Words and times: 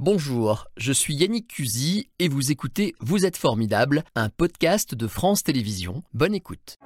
Bonjour, 0.00 0.68
je 0.76 0.92
suis 0.92 1.12
Yannick 1.16 1.48
Cusy 1.48 2.08
et 2.20 2.28
vous 2.28 2.52
écoutez 2.52 2.94
Vous 3.00 3.26
êtes 3.26 3.36
formidable, 3.36 4.04
un 4.14 4.28
podcast 4.28 4.94
de 4.94 5.08
France 5.08 5.42
Télévisions. 5.42 6.04
Bonne 6.14 6.36
écoute. 6.36 6.78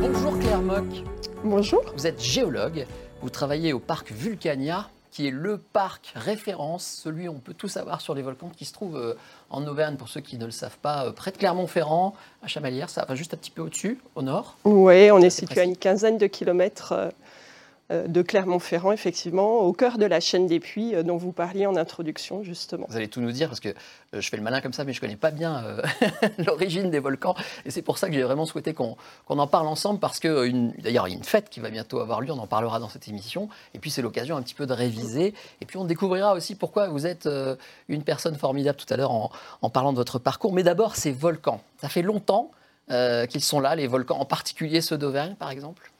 Bonjour 0.00 0.36
Claire 0.40 0.60
Mock. 0.60 1.04
Bonjour. 1.44 1.84
Vous 1.96 2.08
êtes 2.08 2.20
géologue, 2.20 2.88
vous 3.22 3.30
travaillez 3.30 3.72
au 3.72 3.78
parc 3.78 4.10
Vulcania 4.10 4.90
qui 5.16 5.28
est 5.28 5.30
le 5.30 5.56
parc 5.56 6.12
référence, 6.14 6.84
celui 6.84 7.26
où 7.26 7.32
on 7.32 7.38
peut 7.38 7.54
tout 7.54 7.68
savoir 7.68 8.02
sur 8.02 8.14
les 8.14 8.20
volcans 8.20 8.50
qui 8.54 8.66
se 8.66 8.74
trouve 8.74 8.98
euh, 8.98 9.14
en 9.48 9.66
Auvergne, 9.66 9.96
pour 9.96 10.10
ceux 10.10 10.20
qui 10.20 10.36
ne 10.36 10.44
le 10.44 10.50
savent 10.50 10.76
pas, 10.76 11.06
euh, 11.06 11.10
près 11.10 11.30
de 11.30 11.38
Clermont-Ferrand, 11.38 12.12
à 12.42 12.48
Chamalières, 12.48 12.90
ça 12.90 13.06
va 13.08 13.14
juste 13.14 13.32
un 13.32 13.38
petit 13.38 13.50
peu 13.50 13.62
au-dessus, 13.62 13.98
au 14.14 14.20
nord. 14.20 14.58
Oui, 14.64 15.10
on 15.10 15.18
est 15.22 15.30
situé 15.30 15.62
à 15.62 15.64
une 15.64 15.78
quinzaine 15.78 16.18
de 16.18 16.26
kilomètres 16.26 16.92
euh, 16.92 17.08
de 17.90 18.22
Clermont-Ferrand, 18.22 18.90
effectivement, 18.92 19.60
au 19.60 19.72
cœur 19.72 19.98
de 19.98 20.06
la 20.06 20.18
chaîne 20.18 20.46
des 20.46 20.58
puits 20.58 20.94
euh, 20.94 21.02
dont 21.02 21.16
vous 21.16 21.32
parliez 21.32 21.66
en 21.66 21.76
introduction, 21.76 22.42
justement. 22.42 22.86
Vous 22.88 22.96
allez 22.96 23.08
tout 23.08 23.20
nous 23.20 23.30
dire 23.30 23.48
parce 23.48 23.60
que 23.60 23.68
euh, 23.68 24.20
je 24.20 24.28
fais 24.28 24.36
le 24.36 24.42
malin 24.42 24.60
comme 24.60 24.72
ça, 24.72 24.84
mais 24.84 24.92
je 24.92 25.00
connais 25.00 25.16
pas 25.16 25.30
bien 25.30 25.64
euh, 25.64 25.82
l'origine 26.38 26.90
des 26.90 26.98
volcans. 26.98 27.34
Et 27.64 27.70
c'est 27.70 27.82
pour 27.82 27.98
ça 27.98 28.08
que 28.08 28.14
j'ai 28.14 28.22
vraiment 28.22 28.44
souhaité 28.44 28.74
qu'on 28.74 28.96
en 29.28 29.46
parle 29.46 29.68
ensemble 29.68 30.00
parce 30.00 30.18
que, 30.18 30.28
euh, 30.28 30.70
d'ailleurs, 30.78 31.06
il 31.08 31.12
y 31.12 31.14
a 31.14 31.18
une 31.18 31.24
fête 31.24 31.48
qui 31.48 31.60
va 31.60 31.70
bientôt 31.70 32.00
avoir 32.00 32.20
lieu, 32.20 32.32
on 32.32 32.38
en 32.38 32.46
parlera 32.46 32.80
dans 32.80 32.88
cette 32.88 33.08
émission. 33.08 33.48
Et 33.74 33.78
puis, 33.78 33.90
c'est 33.90 34.02
l'occasion 34.02 34.36
un 34.36 34.42
petit 34.42 34.54
peu 34.54 34.66
de 34.66 34.72
réviser. 34.72 35.34
Et 35.60 35.66
puis, 35.66 35.76
on 35.78 35.84
découvrira 35.84 36.34
aussi 36.34 36.54
pourquoi 36.54 36.88
vous 36.88 37.06
êtes 37.06 37.26
euh, 37.26 37.56
une 37.88 38.02
personne 38.02 38.36
formidable 38.36 38.78
tout 38.78 38.92
à 38.92 38.96
l'heure 38.96 39.12
en, 39.12 39.30
en 39.62 39.70
parlant 39.70 39.92
de 39.92 39.98
votre 39.98 40.18
parcours. 40.18 40.52
Mais 40.52 40.62
d'abord, 40.62 40.96
ces 40.96 41.12
volcans. 41.12 41.60
Ça 41.80 41.88
fait 41.88 42.02
longtemps 42.02 42.50
euh, 42.92 43.26
qu'ils 43.26 43.42
sont 43.42 43.58
là, 43.58 43.74
les 43.74 43.88
volcans, 43.88 44.16
en 44.16 44.24
particulier 44.24 44.80
ceux 44.80 44.96
d'Auvergne, 44.96 45.34
par 45.34 45.50
exemple. 45.50 45.90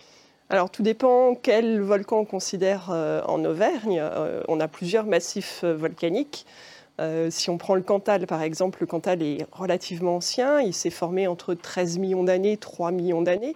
Alors, 0.49 0.71
tout 0.71 0.83
dépend 0.83 1.35
quel 1.35 1.81
volcan 1.81 2.21
on 2.21 2.25
considère 2.25 2.91
euh, 2.93 3.21
en 3.27 3.45
Auvergne. 3.45 3.99
Euh, 4.01 4.43
on 4.47 4.61
a 4.61 4.69
plusieurs 4.69 5.05
massifs 5.05 5.63
euh, 5.65 5.75
volcaniques. 5.75 6.47
Si 7.29 7.51
on 7.51 7.59
prend 7.59 7.75
le 7.75 7.83
Cantal, 7.83 8.27
par 8.27 8.41
exemple, 8.41 8.79
le 8.81 8.87
Cantal 8.87 9.23
est 9.23 9.47
relativement 9.53 10.17
ancien. 10.17 10.63
Il 10.63 10.73
s'est 10.73 10.89
formé 10.89 11.27
entre 11.27 11.53
13 11.53 11.99
millions 11.99 12.25
d'années, 12.25 12.57
3 12.57 12.91
millions 12.91 13.21
d'années. 13.21 13.55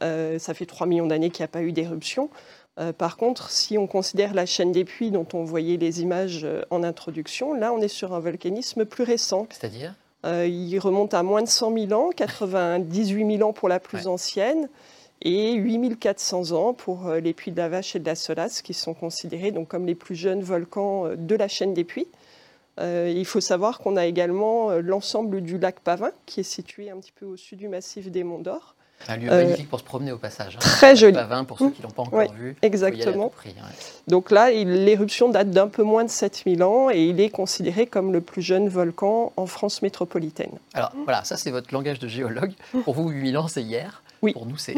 Ça 0.00 0.54
fait 0.54 0.64
3 0.64 0.86
millions 0.86 1.08
d'années 1.08 1.30
qu'il 1.30 1.42
n'y 1.42 1.46
a 1.46 1.48
pas 1.48 1.62
eu 1.62 1.72
d'éruption. 1.72 2.30
Par 2.96 3.16
contre, 3.16 3.50
si 3.50 3.76
on 3.78 3.88
considère 3.88 4.32
la 4.32 4.46
chaîne 4.46 4.70
des 4.70 4.84
puits 4.84 5.10
dont 5.10 5.26
on 5.32 5.42
voyait 5.42 5.76
les 5.76 6.02
images 6.02 6.46
en 6.70 6.84
introduction, 6.84 7.52
là, 7.52 7.72
on 7.72 7.80
est 7.80 7.88
sur 7.88 8.14
un 8.14 8.20
volcanisme 8.20 8.84
plus 8.84 9.02
récent. 9.02 9.48
C'est-à-dire? 9.50 9.96
Il 10.24 10.78
remonte 10.78 11.14
à 11.14 11.24
moins 11.24 11.42
de 11.42 11.48
100 11.48 11.74
000 11.88 12.00
ans, 12.00 12.10
98 12.14 13.38
000 13.38 13.48
ans 13.48 13.52
pour 13.52 13.68
la 13.68 13.80
plus 13.80 14.02
Ouais. 14.02 14.06
ancienne 14.06 14.68
et 15.22 15.54
8400 15.54 16.52
ans 16.52 16.72
pour 16.74 17.06
euh, 17.08 17.20
les 17.20 17.32
puits 17.32 17.50
de 17.52 17.56
la 17.56 17.68
Vache 17.68 17.96
et 17.96 17.98
de 17.98 18.06
la 18.06 18.14
Solace, 18.14 18.62
qui 18.62 18.74
sont 18.74 18.94
considérés 18.94 19.50
donc 19.50 19.68
comme 19.68 19.86
les 19.86 19.94
plus 19.94 20.14
jeunes 20.14 20.42
volcans 20.42 21.06
euh, 21.06 21.16
de 21.16 21.34
la 21.34 21.48
chaîne 21.48 21.74
des 21.74 21.84
puits. 21.84 22.08
Euh, 22.80 23.12
il 23.14 23.24
faut 23.24 23.40
savoir 23.40 23.78
qu'on 23.80 23.96
a 23.96 24.06
également 24.06 24.70
l'ensemble 24.74 25.40
du 25.40 25.58
lac 25.58 25.80
Pavin, 25.80 26.12
qui 26.26 26.40
est 26.40 26.44
situé 26.44 26.90
un 26.90 26.98
petit 26.98 27.10
peu 27.12 27.26
au 27.26 27.36
sud 27.36 27.58
du 27.58 27.66
massif 27.68 28.08
des 28.10 28.22
Monts 28.22 28.38
d'Or. 28.38 28.76
Un 29.08 29.16
lieu 29.16 29.30
Euh, 29.30 29.42
magnifique 29.44 29.68
pour 29.68 29.78
se 29.80 29.84
promener 29.84 30.10
au 30.12 30.18
passage. 30.18 30.54
hein. 30.56 30.60
très 30.60 30.94
joli. 30.96 31.12
Pavin, 31.14 31.44
pour 31.44 31.58
ceux 31.58 31.70
qui 31.70 31.80
ne 31.82 31.86
l'ont 31.86 31.92
pas 31.92 32.02
encore 32.02 32.32
vu. 32.34 32.56
Exactement. 32.62 33.28
prix, 33.30 33.50
ouais. 33.50 33.74
Donc 34.08 34.30
là, 34.30 34.50
l'éruption 34.50 35.28
date 35.28 35.50
d'un 35.50 35.68
peu 35.68 35.82
moins 35.84 36.04
de 36.04 36.10
7000 36.10 36.62
ans 36.64 36.88
et 36.90 37.04
il 37.04 37.20
est 37.20 37.30
considéré 37.30 37.86
comme 37.86 38.12
le 38.12 38.20
plus 38.20 38.42
jeune 38.42 38.68
volcan 38.68 39.32
en 39.36 39.46
France 39.46 39.82
métropolitaine. 39.82 40.50
Alors 40.74 40.92
voilà, 41.04 41.22
ça 41.24 41.36
c'est 41.36 41.50
votre 41.52 41.72
langage 41.74 41.98
de 42.00 42.06
géologue. 42.08 42.52
Pour 42.84 42.94
vous, 42.94 43.08
8000 43.10 43.38
ans, 43.38 43.48
c'est 43.48 43.62
hier. 43.62 44.02
Oui. 44.22 44.32
Pour 44.32 44.46
nous, 44.46 44.56
c'est 44.56 44.74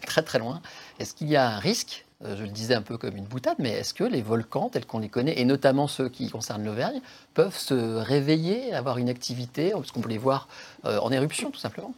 très 0.06 0.22
très 0.22 0.38
loin. 0.38 0.60
Est-ce 0.98 1.14
qu'il 1.14 1.28
y 1.28 1.36
a 1.36 1.48
un 1.48 1.58
risque 1.58 2.04
euh, 2.24 2.36
Je 2.36 2.42
le 2.42 2.48
disais 2.48 2.74
un 2.74 2.82
peu 2.82 2.98
comme 2.98 3.16
une 3.16 3.24
boutade, 3.24 3.56
mais 3.58 3.70
est-ce 3.70 3.94
que 3.94 4.04
les 4.04 4.22
volcans 4.22 4.68
tels 4.68 4.86
qu'on 4.86 4.98
les 4.98 5.08
connaît, 5.08 5.38
et 5.38 5.44
notamment 5.44 5.88
ceux 5.88 6.08
qui 6.08 6.30
concernent 6.30 6.64
l'Auvergne, 6.64 7.00
peuvent 7.34 7.56
se 7.56 7.74
réveiller, 7.74 8.72
avoir 8.72 8.98
une 8.98 9.08
activité, 9.08 9.70
parce 9.72 9.92
qu'on 9.92 10.00
peut 10.00 10.08
les 10.08 10.18
voir 10.18 10.48
euh, 10.84 10.98
en 11.00 11.10
éruption 11.12 11.50
tout 11.50 11.60
simplement? 11.60 11.94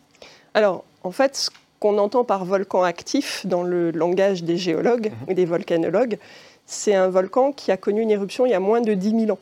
Alors, 0.54 0.84
en 1.02 1.10
fait, 1.10 1.36
ce 1.36 1.50
qu'on 1.80 1.98
entend 1.98 2.24
par 2.24 2.44
volcan 2.44 2.82
actif 2.82 3.44
dans 3.46 3.62
le 3.62 3.90
langage 3.90 4.44
des 4.44 4.56
géologues 4.56 5.12
et 5.28 5.34
des 5.34 5.44
volcanologues, 5.44 6.18
c'est 6.66 6.94
un 6.94 7.08
volcan 7.08 7.52
qui 7.52 7.70
a 7.72 7.76
connu 7.76 8.00
une 8.00 8.10
éruption 8.10 8.46
il 8.46 8.50
y 8.50 8.54
a 8.54 8.60
moins 8.60 8.80
de 8.80 8.94
10 8.94 9.26
000 9.26 9.30
ans. 9.32 9.38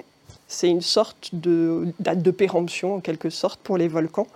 C'est 0.48 0.68
une 0.68 0.82
sorte 0.82 1.30
de 1.32 1.86
date 2.00 2.20
de 2.20 2.30
péremption, 2.30 2.96
en 2.96 3.00
quelque 3.00 3.30
sorte, 3.30 3.60
pour 3.60 3.78
les 3.78 3.88
volcans. 3.88 4.26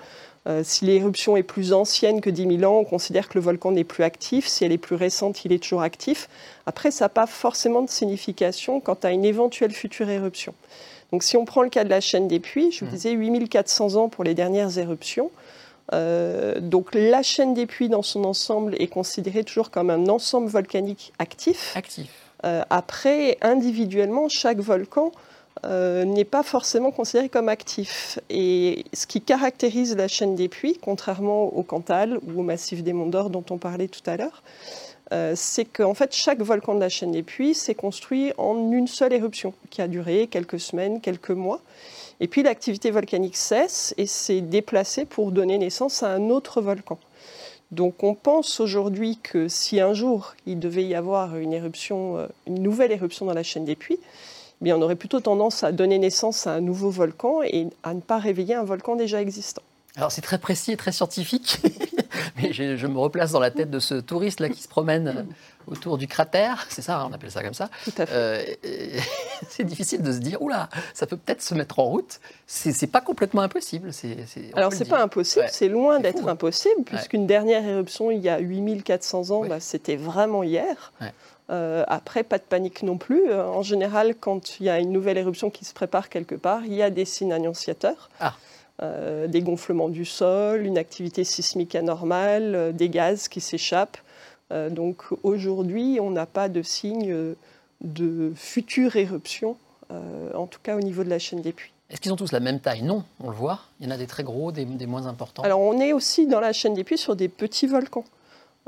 Euh, 0.46 0.62
si 0.64 0.84
l'éruption 0.84 1.36
est 1.36 1.42
plus 1.42 1.72
ancienne 1.72 2.20
que 2.20 2.30
10 2.30 2.58
000 2.58 2.72
ans, 2.72 2.78
on 2.78 2.84
considère 2.84 3.28
que 3.28 3.34
le 3.34 3.40
volcan 3.40 3.72
n'est 3.72 3.84
plus 3.84 4.04
actif. 4.04 4.46
Si 4.46 4.64
elle 4.64 4.70
est 4.72 4.78
plus 4.78 4.94
récente, 4.96 5.44
il 5.44 5.52
est 5.52 5.60
toujours 5.62 5.82
actif. 5.82 6.28
Après, 6.66 6.90
ça 6.92 7.06
n'a 7.06 7.08
pas 7.08 7.26
forcément 7.26 7.82
de 7.82 7.90
signification 7.90 8.80
quant 8.80 8.96
à 9.02 9.10
une 9.10 9.24
éventuelle 9.24 9.72
future 9.72 10.08
éruption. 10.08 10.54
Donc, 11.12 11.22
si 11.24 11.36
on 11.36 11.44
prend 11.44 11.62
le 11.62 11.68
cas 11.68 11.82
de 11.84 11.88
la 11.90 12.00
chaîne 12.00 12.28
des 12.28 12.38
puits, 12.40 12.70
je 12.70 12.80
vous 12.80 12.86
Mhm. 12.86 12.92
disais 12.96 13.10
8400 13.12 13.96
ans 13.96 14.08
pour 14.08 14.22
les 14.24 14.34
dernières 14.34 14.78
éruptions. 14.78 15.30
Euh, 15.92 16.58
donc 16.58 16.88
la 16.94 17.22
chaîne 17.22 17.54
des 17.54 17.64
puits 17.66 17.88
dans 17.88 18.02
son 18.02 18.24
ensemble 18.24 18.74
est 18.80 18.88
considérée 18.88 19.44
toujours 19.44 19.70
comme 19.70 19.88
un 19.88 20.08
ensemble 20.08 20.48
volcanique 20.48 21.12
actif. 21.20 21.72
Actifs. 21.76 22.10
Euh, 22.44 22.62
après, 22.70 23.38
individuellement, 23.40 24.28
chaque 24.28 24.58
volcan 24.58 25.12
euh, 25.64 26.04
n'est 26.04 26.24
pas 26.24 26.42
forcément 26.42 26.90
considéré 26.90 27.28
comme 27.28 27.48
actif. 27.48 28.18
Et 28.28 28.84
ce 28.92 29.06
qui 29.06 29.20
caractérise 29.20 29.96
la 29.96 30.08
chaîne 30.08 30.34
des 30.34 30.48
puits, 30.48 30.78
contrairement 30.80 31.44
au 31.44 31.62
Cantal 31.62 32.18
ou 32.26 32.40
au 32.40 32.42
massif 32.42 32.82
des 32.82 32.92
Monts 32.92 33.06
d'Or 33.06 33.30
dont 33.30 33.44
on 33.50 33.58
parlait 33.58 33.88
tout 33.88 34.02
à 34.06 34.16
l'heure, 34.16 34.42
euh, 35.12 35.32
c'est 35.36 35.64
qu'en 35.64 35.94
fait, 35.94 36.14
chaque 36.14 36.40
volcan 36.40 36.74
de 36.74 36.80
la 36.80 36.88
chaîne 36.88 37.12
des 37.12 37.22
puits 37.22 37.54
s'est 37.54 37.74
construit 37.74 38.32
en 38.38 38.72
une 38.72 38.88
seule 38.88 39.12
éruption, 39.12 39.54
qui 39.70 39.80
a 39.80 39.88
duré 39.88 40.26
quelques 40.26 40.60
semaines, 40.60 41.00
quelques 41.00 41.30
mois. 41.30 41.60
Et 42.20 42.28
puis 42.28 42.42
l'activité 42.42 42.90
volcanique 42.90 43.36
cesse 43.36 43.94
et 43.98 44.06
s'est 44.06 44.40
déplacée 44.40 45.04
pour 45.04 45.32
donner 45.32 45.58
naissance 45.58 46.02
à 46.02 46.08
un 46.08 46.30
autre 46.30 46.60
volcan. 46.60 46.98
Donc 47.72 48.02
on 48.04 48.14
pense 48.14 48.60
aujourd'hui 48.60 49.18
que 49.22 49.48
si 49.48 49.80
un 49.80 49.92
jour 49.92 50.34
il 50.46 50.58
devait 50.58 50.84
y 50.84 50.94
avoir 50.94 51.36
une 51.36 51.54
euh, 51.54 52.28
une 52.46 52.62
nouvelle 52.62 52.92
éruption 52.92 53.26
dans 53.26 53.34
la 53.34 53.42
chaîne 53.42 53.64
des 53.64 53.74
puits, 53.74 53.98
bien 54.60 54.76
on 54.76 54.82
aurait 54.82 54.96
plutôt 54.96 55.20
tendance 55.20 55.64
à 55.64 55.72
donner 55.72 55.98
naissance 55.98 56.46
à 56.46 56.52
un 56.54 56.60
nouveau 56.60 56.90
volcan 56.90 57.42
et 57.42 57.68
à 57.82 57.94
ne 57.94 58.00
pas 58.00 58.18
réveiller 58.18 58.54
un 58.54 58.64
volcan 58.64 58.96
déjà 58.96 59.20
existant. 59.20 59.62
Alors 59.96 60.12
c'est 60.12 60.20
très 60.20 60.38
précis 60.38 60.72
et 60.72 60.76
très 60.76 60.92
scientifique, 60.92 61.58
mais 62.36 62.52
je, 62.52 62.76
je 62.76 62.86
me 62.86 62.98
replace 62.98 63.32
dans 63.32 63.40
la 63.40 63.50
tête 63.50 63.70
de 63.70 63.78
ce 63.78 63.94
touriste 63.94 64.40
là 64.40 64.50
qui 64.50 64.62
se 64.62 64.68
promène 64.68 65.26
autour 65.66 65.98
du 65.98 66.06
cratère, 66.06 66.66
c'est 66.68 66.82
ça, 66.82 67.00
hein, 67.00 67.08
on 67.10 67.12
appelle 67.12 67.30
ça 67.30 67.42
comme 67.42 67.54
ça. 67.54 67.70
Tout 67.84 67.92
à 67.98 68.06
fait. 68.06 68.12
Euh, 68.14 68.44
c'est 69.48 69.64
difficile 69.64 70.02
de 70.02 70.12
se 70.12 70.18
dire, 70.18 70.40
oula, 70.42 70.68
ça 70.94 71.06
peut 71.06 71.16
peut-être 71.16 71.42
se 71.42 71.54
mettre 71.54 71.78
en 71.78 71.84
route. 71.84 72.20
C'est 72.46 72.72
c'est 72.72 72.86
pas 72.86 73.00
complètement 73.00 73.42
impossible. 73.42 73.92
c'est 73.92 74.16
Alors 74.54 74.72
c'est 74.72 74.84
pas 74.88 75.02
impossible, 75.02 75.46
Ouais. 75.46 75.50
c'est 75.50 75.68
loin 75.68 75.98
d'être 75.98 76.28
hein. 76.28 76.32
impossible, 76.32 76.82
puisqu'une 76.84 77.26
dernière 77.26 77.66
éruption 77.66 78.10
il 78.10 78.20
y 78.20 78.28
a 78.28 78.38
8400 78.38 79.30
ans, 79.30 79.46
bah, 79.46 79.60
c'était 79.60 79.96
vraiment 79.96 80.42
hier. 80.42 80.92
Euh, 81.48 81.84
après, 81.86 82.24
pas 82.24 82.38
de 82.38 82.42
panique 82.42 82.82
non 82.82 82.98
plus. 82.98 83.30
Euh, 83.30 83.46
en 83.46 83.62
général, 83.62 84.14
quand 84.18 84.58
il 84.58 84.66
y 84.66 84.68
a 84.68 84.80
une 84.80 84.90
nouvelle 84.90 85.18
éruption 85.18 85.50
qui 85.50 85.64
se 85.64 85.74
prépare 85.74 86.08
quelque 86.08 86.34
part, 86.34 86.64
il 86.64 86.74
y 86.74 86.82
a 86.82 86.90
des 86.90 87.04
signes 87.04 87.32
annonciateurs. 87.32 88.10
Ah. 88.20 88.34
Euh, 88.82 89.26
des 89.26 89.40
gonflements 89.40 89.88
du 89.88 90.04
sol, 90.04 90.66
une 90.66 90.76
activité 90.76 91.24
sismique 91.24 91.74
anormale, 91.74 92.74
des 92.74 92.90
gaz 92.90 93.28
qui 93.28 93.40
s'échappent. 93.40 93.98
Donc 94.50 95.02
aujourd'hui, 95.24 95.98
on 96.00 96.10
n'a 96.10 96.26
pas 96.26 96.48
de 96.48 96.62
signe 96.62 97.34
de 97.80 98.32
future 98.36 98.94
éruption, 98.94 99.56
en 99.90 100.46
tout 100.46 100.60
cas 100.62 100.76
au 100.76 100.80
niveau 100.80 101.02
de 101.02 101.08
la 101.08 101.18
chaîne 101.18 101.40
des 101.40 101.52
puits. 101.52 101.72
Est-ce 101.90 102.00
qu'ils 102.00 102.12
ont 102.12 102.16
tous 102.16 102.30
la 102.30 102.38
même 102.38 102.60
taille? 102.60 102.82
Non, 102.82 103.02
on 103.18 103.30
le 103.30 103.34
voit. 103.34 103.60
Il 103.80 103.86
y 103.86 103.88
en 103.88 103.92
a 103.92 103.96
des 103.96 104.06
très 104.06 104.22
gros, 104.22 104.52
des, 104.52 104.64
des 104.64 104.86
moins 104.86 105.06
importants. 105.06 105.42
Alors 105.42 105.60
on 105.60 105.80
est 105.80 105.92
aussi 105.92 106.28
dans 106.28 106.38
la 106.38 106.52
chaîne 106.52 106.74
des 106.74 106.84
puits 106.84 106.98
sur 106.98 107.16
des 107.16 107.28
petits 107.28 107.66
volcans. 107.66 108.04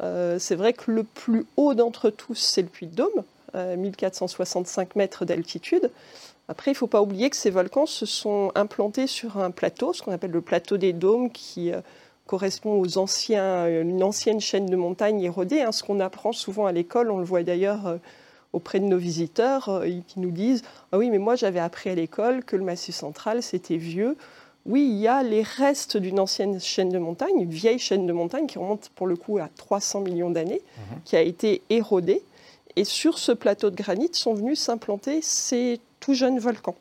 Euh, 0.01 0.39
c'est 0.39 0.55
vrai 0.55 0.73
que 0.73 0.91
le 0.91 1.03
plus 1.03 1.47
haut 1.57 1.75
d'entre 1.75 2.11
tous, 2.11 2.37
c'est 2.37 2.63
le 2.63 2.69
puits 2.69 2.87
de 2.87 2.95
Dôme, 2.95 3.25
euh, 3.55 3.77
1465 3.77 4.97
mètres 4.97 5.25
d'altitude. 5.25 5.91
Après, 6.49 6.71
il 6.71 6.75
ne 6.75 6.79
faut 6.79 6.87
pas 6.87 7.03
oublier 7.03 7.29
que 7.31 7.37
ces 7.37 7.51
volcans 7.51 7.87
se 7.87 8.07
sont 8.07 8.53
implantés 8.55 9.07
sur 9.07 9.39
un 9.39 9.51
plateau, 9.51 9.93
ce 9.93 10.03
qu'on 10.03 10.13
appelle 10.13 10.31
le 10.31 10.41
plateau 10.41 10.77
des 10.77 10.93
Dômes, 10.93 11.31
qui 11.31 11.73
euh, 11.73 11.81
correspond 12.27 12.81
aux 12.81 12.99
euh, 12.99 13.83
une 13.83 14.03
ancienne 14.03 14.41
chaîne 14.41 14.67
de 14.67 14.77
montagnes 14.77 15.21
érodée. 15.21 15.63
hein, 15.63 15.73
ce 15.73 15.83
qu'on 15.83 16.01
apprend 16.01 16.33
souvent 16.33 16.67
à 16.67 16.73
l'école, 16.73 17.11
on 17.11 17.19
le 17.19 17.25
voit 17.25 17.43
d'ailleurs 17.43 17.99
auprès 18.53 18.81
de 18.81 18.85
nos 18.85 18.99
visiteurs, 18.99 19.69
euh, 19.69 19.87
qui 20.07 20.21
nous 20.21 20.31
disent 20.31 20.63
Ah 20.93 20.99
oui, 20.99 21.11
mais 21.11 21.19
moi 21.19 21.37
j'avais 21.37 21.61
appris 21.61 21.91
à 21.91 21.95
l'école 21.95 22.45
que 22.45 22.57
le 22.57 22.65
Massif 22.65 22.95
central 22.95 23.43
c'était 23.43 23.77
vieux. 23.77 24.17
Oui, 24.69 24.87
il 24.89 24.99
y 24.99 25.09
a 25.09 25.23
les 25.23 25.43
restes 25.43 25.97
d'une 25.97 26.21
ancienne 26.21 26.61
chaîne 26.61 26.91
de 26.91 26.99
montagne, 26.99 27.41
une 27.41 27.51
vieille 27.51 27.79
chaîne 27.79 28.07
de 28.07 28.13
montagne 28.13 28.47
qui 28.47 28.59
remonte 28.59 28.91
pour 28.95 29.07
le 29.07 29.17
coup 29.17 29.39
à 29.39 29.49
300 29.57 30.01
millions 30.01 30.31
d'années, 30.31 30.61
Mhm. 30.77 30.99
qui 31.05 31.17
a 31.17 31.23
été 31.23 31.63
érodée. 31.71 32.23
Et 32.77 32.85
sur 32.85 33.19
ce 33.19 33.33
plateau 33.33 33.71
de 33.71 33.77
granit 33.77 34.11
sont 34.13 34.35
venus 34.35 34.61
s'implanter 34.61 35.21
ces 35.23 35.81
tout 36.01 36.15
jeunes 36.15 36.39
volcans. 36.39 36.77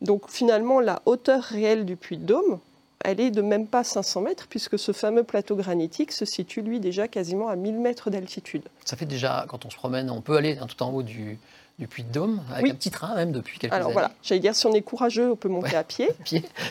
Donc 0.00 0.30
finalement, 0.30 0.80
la 0.80 1.02
hauteur 1.06 1.42
réelle 1.42 1.84
du 1.84 1.96
puits 1.96 2.16
de 2.16 2.24
Dôme, 2.24 2.60
elle 3.04 3.20
est 3.20 3.30
de 3.30 3.42
même 3.42 3.66
pas 3.66 3.84
500 3.84 4.20
mètres, 4.22 4.46
puisque 4.48 4.78
ce 4.78 4.92
fameux 4.92 5.24
plateau 5.24 5.56
granitique 5.56 6.12
se 6.12 6.24
situe, 6.24 6.62
lui, 6.62 6.78
déjà 6.80 7.08
quasiment 7.08 7.48
à 7.48 7.56
1000 7.56 7.78
mètres 7.80 8.10
d'altitude. 8.10 8.62
Ça 8.84 8.96
fait 8.96 9.06
déjà, 9.06 9.44
quand 9.48 9.66
on 9.66 9.70
se 9.70 9.76
promène, 9.76 10.08
on 10.10 10.20
peut 10.20 10.36
aller 10.36 10.56
tout 10.68 10.82
en 10.82 10.92
haut 10.92 11.02
du, 11.02 11.38
du 11.78 11.86
Puy 11.86 12.02
de 12.02 12.12
Dôme, 12.12 12.40
avec 12.52 12.72
un 12.72 12.74
petit 12.74 12.90
train 12.90 13.14
même 13.14 13.30
depuis 13.30 13.58
quelques 13.58 13.72
Alors 13.72 13.92
voilà, 13.92 14.10
j'allais 14.22 14.40
dire, 14.40 14.54
si 14.54 14.66
on 14.66 14.72
est 14.72 14.82
courageux, 14.82 15.30
on 15.30 15.36
peut 15.36 15.48
monter 15.48 15.76
à 15.76 15.84
pied. 15.88 16.08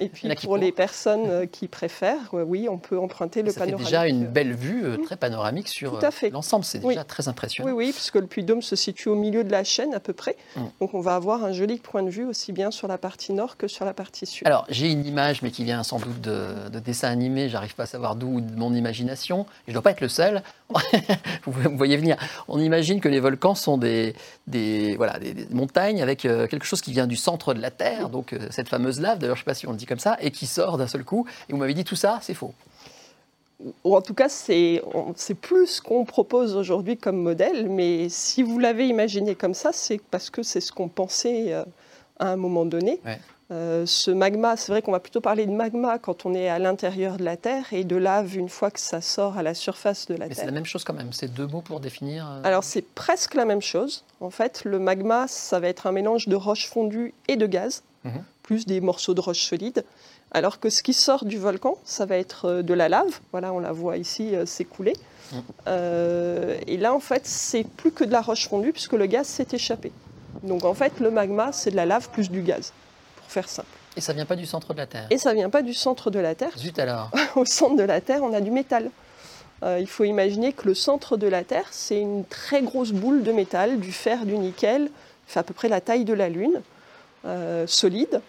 Et 0.02 0.10
puis 0.10 0.28
pour 0.44 0.58
les 0.58 0.74
personnes 0.74 1.30
euh, 1.30 1.46
qui 1.46 1.68
préfèrent, 1.68 2.34
oui, 2.34 2.68
on 2.70 2.78
peut 2.78 3.00
emprunter 3.00 3.42
le 3.42 3.54
panoramique. 3.54 3.80
C'est 3.80 3.86
déjà 3.86 4.08
une 4.08 4.26
belle 4.26 4.54
vue 4.54 4.86
euh, 4.86 4.98
très 4.98 5.16
panoramique 5.16 5.70
sur 5.70 5.96
euh, 5.96 6.30
l'ensemble, 6.32 6.66
c'est 6.66 6.80
déjà 6.80 7.06
très 7.06 7.30
impressionnant. 7.30 7.70
Oui, 7.70 7.86
oui, 7.86 7.92
puisque 7.94 8.16
le 8.16 8.28
Puy 8.28 8.42
de 8.42 8.48
Dôme 8.48 8.62
se 8.62 8.76
situe 8.76 9.08
au 9.08 9.16
milieu 9.16 9.46
de 9.46 9.52
la 9.52 9.64
chaîne 9.64 9.94
à 9.94 10.02
peu 10.02 10.14
près. 10.14 10.36
Mm. 10.58 10.62
Donc 10.82 10.94
on 10.94 11.00
va 11.00 11.16
avoir 11.16 11.46
un 11.46 11.54
joli 11.54 11.78
point 11.78 12.04
de 12.04 12.10
vue 12.10 12.26
aussi 12.26 12.52
bien 12.52 12.70
sur 12.72 12.90
la 12.90 12.98
partie 12.98 13.32
nord 13.32 13.56
que 13.56 13.68
sur 13.68 13.86
la 13.86 13.94
partie 13.94 14.26
sud. 14.26 14.46
Alors 14.46 14.66
j'ai 14.70 14.92
une 14.92 15.06
image, 15.06 15.42
mais 15.42 15.52
qui 15.52 15.64
vient 15.64 15.84
sans 15.84 16.00
doute 16.00 16.20
de, 16.20 16.70
de 16.70 16.80
dessin 16.80 17.10
animé, 17.10 17.48
j'arrive 17.48 17.76
pas 17.76 17.84
à 17.84 17.88
savoir 17.88 18.18
d'où, 18.18 18.42
de 18.42 18.56
mon 18.56 18.74
imagination. 18.74 19.46
Je 19.68 19.72
ne 19.72 19.74
dois 19.74 19.84
pas 19.84 19.92
être 19.92 20.02
le 20.02 20.10
seul. 20.10 20.44
vous 21.46 21.78
voyez 21.78 21.96
venir. 21.96 22.18
On 22.48 22.60
imagine 22.60 23.00
que 23.00 23.08
les 23.08 23.22
volcans 23.22 23.56
sont 23.56 23.78
des, 23.78 24.16
des, 24.48 24.97
voilà, 24.98 25.20
des 25.20 25.48
montagnes 25.52 26.02
avec 26.02 26.26
euh, 26.26 26.48
quelque 26.48 26.66
chose 26.66 26.82
qui 26.82 26.92
vient 26.92 27.08
du 27.08 27.16
centre 27.16 27.54
de 27.54 27.62
la 27.62 27.72
Terre, 27.72 28.10
donc 28.10 28.34
euh, 28.34 28.48
cette 28.52 28.70
fameuse 28.70 29.00
lave, 29.00 29.20
d'ailleurs 29.20 29.36
je 29.36 29.42
ne 29.42 29.44
sais 29.44 29.50
pas 29.52 29.54
si 29.54 29.68
on 29.68 29.72
le 29.72 29.78
dit 29.78 29.86
comme 29.86 30.00
ça, 30.00 30.18
et 30.20 30.32
qui 30.32 30.48
sort 30.48 30.78
d'un 30.78 30.88
seul 30.88 31.04
coup. 31.04 31.26
Et 31.48 31.54
vous 31.54 31.58
m'avez 31.58 31.74
dit 31.74 31.84
tout 31.84 31.96
ça, 31.96 32.20
c'est 32.22 32.34
faux. 32.34 32.54
Ou 33.84 33.96
en 33.96 34.02
tout 34.02 34.14
cas, 34.14 34.30
c'est 34.30 34.82
plus 35.42 35.68
ce 35.68 35.82
qu'on 35.82 36.06
propose 36.06 36.56
aujourd'hui 36.56 36.98
comme 36.98 37.18
modèle, 37.18 37.70
mais 37.70 38.08
si 38.10 38.44
vous 38.44 38.60
l'avez 38.60 38.88
imaginé 38.88 39.34
comme 39.34 39.56
ça, 39.56 39.72
c'est 39.74 40.00
parce 40.12 40.30
que 40.30 40.44
c'est 40.44 40.62
ce 40.62 40.72
qu'on 40.72 40.90
pensait 40.90 41.54
euh, 41.54 41.64
à 42.20 42.30
un 42.30 42.36
moment 42.36 42.66
donné. 42.66 43.00
Euh, 43.50 43.86
ce 43.86 44.12
magma, 44.12 44.58
c'est 44.58 44.74
vrai 44.74 44.82
qu'on 44.82 44.92
va 44.92 45.00
plutôt 45.00 45.22
parler 45.22 45.46
de 45.46 45.52
magma 45.52 46.00
quand 46.00 46.26
on 46.26 46.34
est 46.34 46.50
à 46.50 46.60
l'intérieur 46.60 47.16
de 47.16 47.24
la 47.24 47.38
Terre 47.38 47.72
et 47.72 47.86
de 47.86 47.96
lave 47.96 48.36
une 48.36 48.50
fois 48.50 48.72
que 48.72 48.80
ça 48.80 49.00
sort 49.00 49.38
à 49.38 49.44
la 49.44 49.54
surface 49.54 50.08
de 50.08 50.16
la 50.16 50.28
Mais 50.28 50.36
Terre. 50.36 50.38
C'est 50.40 50.46
la 50.46 50.52
même 50.52 50.66
chose 50.66 50.84
quand 50.84 50.94
même, 50.94 51.14
c'est 51.14 51.34
deux 51.34 51.48
mots 51.48 51.62
pour 51.62 51.80
définir. 51.80 52.30
Euh, 52.30 52.42
Alors 52.44 52.66
c'est 52.66 52.82
presque 52.82 53.36
la 53.36 53.46
même 53.46 53.62
chose. 53.62 54.04
En 54.20 54.32
fait, 54.32 54.64
le 54.66 54.80
magma, 54.80 55.28
ça 55.30 55.62
va 55.62 55.70
être 55.70 55.88
un 55.88 55.94
mélange 55.94 56.28
de 56.28 56.36
roches 56.36 56.68
fondues 56.68 57.14
et 57.30 57.38
de 57.38 57.46
gaz, 57.46 57.84
mhm. 58.04 58.22
plus 58.44 58.66
des 58.66 58.82
morceaux 58.82 59.14
de 59.14 59.22
roches 59.22 59.44
solides. 59.44 59.86
Alors 60.32 60.60
que 60.60 60.70
ce 60.70 60.84
qui 60.84 60.92
sort 60.92 61.24
du 61.24 61.38
volcan, 61.38 61.78
ça 61.86 62.06
va 62.06 62.18
être 62.18 62.46
euh, 62.46 62.62
de 62.64 62.74
la 62.74 62.90
lave. 62.90 63.22
Voilà, 63.32 63.54
on 63.54 63.60
la 63.60 63.72
voit 63.72 63.96
ici 63.96 64.34
s'écouler. 64.46 64.94
Mhm. 65.32 65.42
et 66.68 66.78
là, 66.78 66.94
en 66.94 67.02
fait, 67.02 67.26
c'est 67.26 67.64
plus 67.66 67.92
que 67.92 68.06
de 68.06 68.12
la 68.12 68.22
roche 68.22 68.48
fondue 68.48 68.72
puisque 68.72 68.94
le 68.94 69.06
gaz 69.06 69.28
s'est 69.28 69.48
échappé. 69.52 69.92
Donc 70.44 70.66
en 70.66 70.74
fait, 70.74 71.00
le 71.00 71.12
magma, 71.12 71.52
c'est 71.54 71.72
de 71.72 71.76
la 71.78 71.86
lave 71.86 72.10
plus 72.10 72.30
du 72.30 72.42
gaz 72.42 72.74
faire 73.28 73.50
simple. 73.50 73.68
Et 73.96 74.02
ça 74.02 74.14
vient 74.14 74.26
pas 74.26 74.36
du 74.36 74.46
centre 74.46 74.74
de 74.74 74.78
la 74.78 74.86
Terre 74.86 75.08
Et 75.10 75.18
ça 75.18 75.34
vient 75.34 75.50
pas 75.50 75.62
du 75.62 75.74
centre 75.74 76.12
de 76.12 76.20
la 76.20 76.36
Terre. 76.36 76.52
Zut 76.58 76.78
alors 76.80 77.10
Au 77.36 77.46
centre 77.46 77.76
de 77.76 77.84
la 77.84 78.02
Terre, 78.02 78.22
on 78.24 78.34
a 78.34 78.42
du 78.42 78.52
métal. 78.52 78.92
Euh, 79.64 79.80
il 79.80 79.88
faut 79.88 80.04
imaginer 80.04 80.54
que 80.54 80.68
le 80.68 80.76
centre 80.76 81.18
de 81.18 81.28
la 81.28 81.44
Terre, 81.44 81.68
c'est 81.72 82.00
une 82.00 82.24
très 82.26 82.62
grosse 82.62 82.92
boule 82.92 83.24
de 83.24 83.32
métal, 83.32 83.80
du 83.80 83.92
fer, 83.92 84.26
du 84.26 84.38
nickel, 84.38 84.90
fait 85.26 85.40
à 85.40 85.44
peu 85.44 85.54
près 85.54 85.68
la 85.68 85.82
taille 85.82 86.06
de 86.06 86.14
la 86.14 86.30
Lune, 86.30 86.62
euh, 87.26 87.66
solide. 87.66 88.22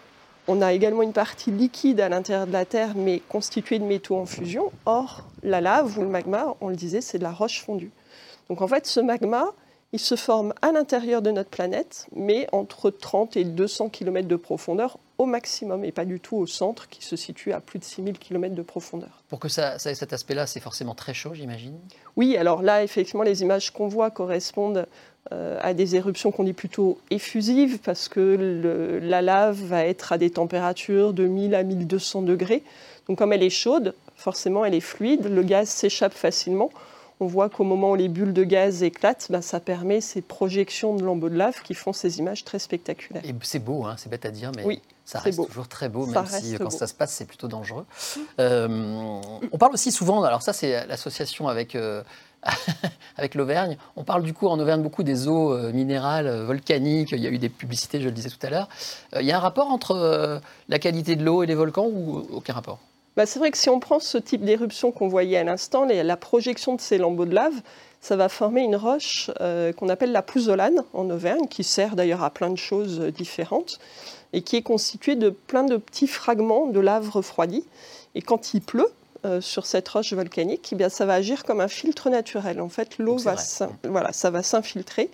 On 0.47 0.61
a 0.63 0.73
également 0.73 1.03
une 1.03 1.13
partie 1.13 1.51
liquide 1.51 1.99
à 1.99 2.09
l'intérieur 2.09 2.47
de 2.47 2.51
la 2.51 2.65
Terre, 2.65 2.93
mais 2.95 3.21
constituée 3.29 3.77
de 3.77 3.83
métaux 3.83 4.17
en 4.17 4.25
fusion. 4.25 4.71
Or, 4.87 5.27
la 5.43 5.61
lave 5.61 5.99
ou 5.99 6.01
le 6.01 6.07
magma, 6.07 6.55
on 6.61 6.69
le 6.69 6.75
disait, 6.75 7.01
c'est 7.01 7.19
de 7.19 7.23
la 7.23 7.31
roche 7.31 7.61
fondue. 7.61 7.91
Donc 8.49 8.63
en 8.63 8.67
fait, 8.67 8.87
ce 8.87 8.99
magma, 8.99 9.45
il 9.91 9.99
se 9.99 10.15
forme 10.15 10.53
à 10.61 10.71
l'intérieur 10.71 11.21
de 11.21 11.31
notre 11.31 11.49
planète, 11.49 12.07
mais 12.15 12.47
entre 12.51 12.91
30 12.91 13.37
et 13.37 13.43
200 13.43 13.89
km 13.89 14.27
de 14.27 14.35
profondeur 14.35 14.99
au 15.17 15.25
maximum, 15.25 15.83
et 15.83 15.91
pas 15.91 16.05
du 16.05 16.19
tout 16.19 16.37
au 16.37 16.47
centre 16.47 16.87
qui 16.87 17.03
se 17.03 17.15
situe 17.15 17.51
à 17.51 17.59
plus 17.59 17.79
de 17.79 17.83
6000 17.83 18.17
km 18.19 18.55
de 18.55 18.61
profondeur. 18.61 19.23
Pour 19.27 19.39
que 19.39 19.49
ça, 19.49 19.75
ait 19.75 19.95
cet 19.95 20.13
aspect-là, 20.13 20.47
c'est 20.47 20.61
forcément 20.61 20.95
très 20.95 21.13
chaud, 21.13 21.33
j'imagine? 21.33 21.77
Oui, 22.15 22.37
alors 22.37 22.61
là, 22.61 22.83
effectivement, 22.83 23.23
les 23.23 23.41
images 23.41 23.71
qu'on 23.71 23.87
voit 23.87 24.11
correspondent 24.11 24.85
euh, 25.33 25.59
à 25.61 25.73
des 25.73 25.95
éruptions 25.95 26.31
qu'on 26.31 26.45
dit 26.45 26.53
plutôt 26.53 26.99
effusives, 27.09 27.79
parce 27.79 28.07
que 28.07 28.99
la 29.01 29.21
lave 29.21 29.61
va 29.61 29.85
être 29.85 30.13
à 30.13 30.17
des 30.17 30.29
températures 30.29 31.13
de 31.13 31.25
1000 31.25 31.53
à 31.55 31.63
1200 31.63 32.21
degrés. 32.21 32.63
Donc 33.07 33.17
comme 33.17 33.33
elle 33.33 33.43
est 33.43 33.49
chaude, 33.49 33.95
forcément 34.15 34.63
elle 34.63 34.75
est 34.75 34.79
fluide, 34.79 35.25
le 35.25 35.43
gaz 35.43 35.67
s'échappe 35.67 36.13
facilement 36.13 36.69
on 37.19 37.27
voit 37.27 37.49
qu'au 37.49 37.63
moment 37.63 37.91
où 37.91 37.95
les 37.95 38.07
bulles 38.07 38.33
de 38.33 38.43
gaz 38.43 38.81
éclatent, 38.83 39.27
ben, 39.29 39.41
ça 39.41 39.59
permet 39.59 39.99
ces 40.01 40.21
projections 40.21 40.95
de 40.95 41.03
lambeaux 41.03 41.29
de 41.29 41.35
lave 41.35 41.61
qui 41.63 41.73
font 41.73 41.91
ces 41.91 42.19
images 42.19 42.45
très 42.45 42.59
spectaculaires. 42.59 43.23
Et 43.25 43.35
c'est 43.41 43.59
beau, 43.59 43.85
hein, 43.85 43.95
c'est 43.97 44.09
bête 44.09 44.25
à 44.25 44.31
dire, 44.31 44.51
mais 44.55 44.81
ça 45.03 45.19
reste 45.19 45.45
toujours 45.47 45.67
très 45.67 45.89
beau, 45.89 46.05
même 46.05 46.25
si 46.25 46.57
quand 46.57 46.69
ça 46.69 46.87
se 46.87 46.93
passe, 46.93 47.11
c'est 47.13 47.25
plutôt 47.25 47.47
dangereux. 47.47 47.85
Euh, 48.39 49.21
on 49.51 49.57
parle 49.57 49.73
aussi 49.73 49.91
souvent, 49.91 50.23
alors 50.23 50.41
ça 50.41 50.53
c'est 50.53 50.85
l'association 50.87 51.47
avec... 51.47 51.75
Euh, 51.75 52.03
avec 53.17 53.35
l'Auvergne. 53.35 53.77
On 53.97 54.05
parle 54.05 54.23
du 54.23 54.33
coup 54.33 54.47
en 54.47 54.57
Auvergne 54.61 54.81
beaucoup 54.81 55.03
des 55.03 55.27
eaux 55.27 55.51
euh, 55.51 55.73
minérales, 55.73 56.43
volcaniques. 56.45 57.11
Il 57.11 57.19
y 57.19 57.27
a 57.27 57.29
eu 57.29 57.37
des 57.37 57.49
publicités, 57.49 57.99
je 57.99 58.05
le 58.05 58.13
disais 58.13 58.29
tout 58.29 58.39
à 58.43 58.49
l'heure. 58.49 58.69
il 59.19 59.25
y 59.25 59.33
a 59.33 59.35
un 59.35 59.41
rapport 59.41 59.69
entre 59.69 60.39
la 60.69 60.79
qualité 60.79 61.17
de 61.17 61.25
l'eau 61.25 61.43
et 61.43 61.47
les 61.47 61.55
volcans 61.55 61.87
ou 61.87 62.25
aucun 62.31 62.53
rapport? 62.53 62.79
Bah, 63.19 63.25
c'est 63.25 63.39
vrai 63.39 63.51
que 63.51 63.57
si 63.57 63.69
on 63.69 63.81
prend 63.81 63.99
ce 63.99 64.17
type 64.17 64.45
d'éruption 64.45 64.93
qu'on 64.93 65.09
voyait 65.09 65.35
à 65.35 65.43
l'instant, 65.43 65.83
la 65.83 66.15
projection 66.15 66.75
de 66.75 66.79
ces 66.79 66.97
lambeaux 66.97 67.25
de 67.25 67.35
lave, 67.35 67.61
ça 67.99 68.15
va 68.15 68.29
former 68.29 68.61
une 68.61 68.77
roche 68.77 69.29
euh, 69.41 69.73
qu'on 69.73 69.89
appelle 69.89 70.13
la 70.13 70.21
pouzzolane 70.21 70.85
en 70.93 71.09
Auvergne, 71.09 71.49
qui 71.49 71.65
sert 71.65 71.97
d'ailleurs 71.97 72.23
à 72.23 72.29
plein 72.29 72.49
de 72.49 72.55
choses 72.55 73.01
différentes, 73.01 73.77
et 74.31 74.41
qui 74.41 74.55
est 74.55 74.61
constituée 74.61 75.17
de 75.17 75.31
plein 75.31 75.65
de 75.65 75.75
petits 75.75 76.07
fragments 76.07 76.67
de 76.67 76.79
lave 76.79 77.09
refroidie. 77.09 77.65
Et 78.15 78.21
quand 78.21 78.53
il 78.53 78.61
pleut, 78.61 78.87
euh, 79.25 79.41
sur 79.41 79.65
cette 79.65 79.89
roche 79.89 80.13
volcanique, 80.13 80.69
eh 80.71 80.75
bien, 80.75 80.87
ça 80.87 81.05
va 81.05 81.15
agir 81.15 81.43
comme 81.43 81.59
un 81.59 81.67
filtre 81.67 82.09
naturel. 82.09 82.61
En 82.61 82.69
fait, 82.69 82.99
l'eau 82.99 83.17
va, 83.17 83.35
voilà, 83.83 84.13
ça 84.13 84.29
va 84.29 84.43
s'infiltrer. 84.43 85.09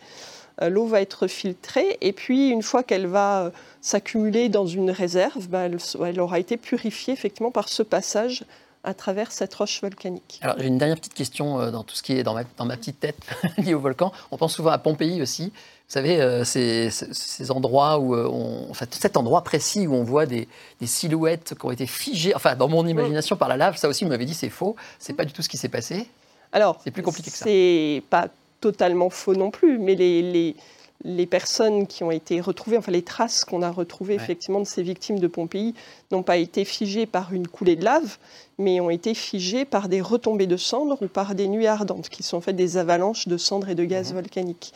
Euh, 0.61 0.69
l'eau 0.69 0.85
va 0.85 1.01
être 1.01 1.27
filtrée 1.27 1.97
et 2.01 2.13
puis 2.13 2.49
une 2.49 2.63
fois 2.63 2.83
qu'elle 2.83 3.07
va 3.07 3.45
euh, 3.45 3.49
s'accumuler 3.81 4.49
dans 4.49 4.65
une 4.65 4.89
réserve, 4.89 5.47
bah, 5.47 5.67
elle, 6.05 6.19
aura 6.19 6.39
été 6.39 6.57
purifiée 6.57 7.13
effectivement 7.13 7.51
par 7.51 7.67
ce 7.67 7.83
passage 7.83 8.45
à 8.83 8.93
travers 8.93 9.31
cette 9.31 9.53
roche 9.53 9.81
volcanique. 9.81 10.39
Alors 10.41 10.55
j'ai 10.59 10.67
une 10.67 10.77
dernière 10.77 10.97
petite 10.97 11.15
question 11.15 11.59
euh, 11.59 11.71
dans 11.71 11.83
tout 11.83 11.95
ce 11.95 12.03
qui 12.03 12.13
est 12.13 12.23
dans 12.23 12.35
ma, 12.35 12.43
dans 12.57 12.65
ma 12.65 12.77
petite 12.77 12.99
tête 12.99 13.17
lié 13.57 13.73
au 13.73 13.79
volcan. 13.79 14.13
On 14.31 14.37
pense 14.37 14.53
souvent 14.53 14.71
à 14.71 14.77
Pompéi 14.77 15.21
aussi. 15.21 15.51
Vous 15.87 15.91
savez, 15.91 16.43
ces, 16.45 17.51
endroits 17.51 17.99
où 17.99 18.15
on, 18.15 18.71
enfin, 18.71 18.87
cet 18.89 19.17
endroit 19.17 19.43
précis 19.43 19.85
où 19.85 19.93
on 19.93 20.03
voit 20.03 20.25
des, 20.25 20.47
silhouettes 20.83 21.53
qui 21.53 21.63
ont 21.63 21.69
été 21.69 21.85
figées, 21.85 22.33
enfin 22.33 22.55
dans 22.55 22.67
mon 22.67 22.87
imagination 22.87 23.35
par 23.35 23.49
la 23.49 23.55
lave, 23.55 23.77
ça 23.77 23.87
aussi 23.87 24.03
vous 24.03 24.09
m'avez 24.09 24.25
dit 24.25 24.33
c'est 24.33 24.49
faux, 24.49 24.75
c'est 24.97 25.13
pas 25.13 25.25
du 25.25 25.31
tout 25.31 25.43
ce 25.43 25.49
qui 25.49 25.57
s'est 25.57 25.69
passé. 25.69 26.09
Alors, 26.51 26.79
c'est 26.83 26.89
plus 26.89 27.03
compliqué 27.03 27.29
que 27.29 27.37
ça. 27.37 27.45
C'est 27.45 28.01
pas 28.09 28.29
totalement 28.61 29.09
faux 29.09 29.35
non 29.35 29.51
plus, 29.51 29.77
mais 29.77 29.95
les, 29.95 30.55
les, 31.03 31.25
personnes 31.25 31.87
qui 31.87 32.03
ont 32.03 32.11
été 32.11 32.41
retrouvées, 32.41 32.77
enfin 32.77 32.91
les 32.91 33.01
traces 33.01 33.45
qu'on 33.45 33.61
a 33.61 33.71
retrouvées 33.71 34.15
effectivement 34.15 34.59
de 34.59 34.65
ces 34.65 34.83
victimes 34.83 35.19
de 35.19 35.27
Pompéi, 35.27 35.73
n'ont 36.11 36.23
pas 36.23 36.37
été 36.37 36.65
figées 36.65 37.05
par 37.05 37.33
une 37.33 37.47
coulée 37.47 37.75
de 37.75 37.83
lave, 37.83 38.17
mais 38.57 38.79
ont 38.79 38.89
été 38.89 39.13
figées 39.13 39.65
par 39.65 39.89
des 39.89 40.01
retombées 40.01 40.47
de 40.47 40.57
cendres 40.57 40.97
ou 41.01 41.07
par 41.07 41.35
des 41.35 41.47
nuits 41.47 41.67
ardentes, 41.67 42.09
qui 42.09 42.23
sont 42.23 42.37
en 42.37 42.41
fait 42.41 42.53
des 42.53 42.77
avalanches 42.77 43.27
de 43.27 43.37
cendres 43.37 43.69
et 43.69 43.75
de 43.75 43.85
gaz 43.85 44.09
mhm. 44.09 44.15
volcaniques. 44.15 44.73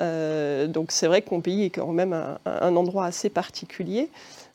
Euh, 0.00 0.66
donc 0.66 0.90
c'est 0.90 1.06
vrai 1.06 1.22
que 1.22 1.28
Pompéi 1.28 1.64
est 1.64 1.70
quand 1.70 1.92
même 1.92 2.12
un, 2.44 2.76
endroit 2.76 3.06
assez 3.06 3.28
particulier. 3.28 4.08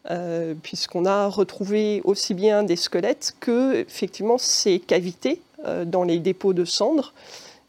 Euh, 0.10 0.53
puisqu'on 0.63 1.05
a 1.05 1.27
retrouvé 1.27 2.01
aussi 2.05 2.34
bien 2.34 2.63
des 2.63 2.77
squelettes 2.77 3.36
que 3.41 3.75
effectivement 3.75 4.38
ces 4.38 4.79
cavités 4.79 5.41
euh, 5.65 5.84
dans 5.84 6.05
les 6.05 6.19
dépôts 6.19 6.53
de 6.53 6.63
cendres 6.63 7.13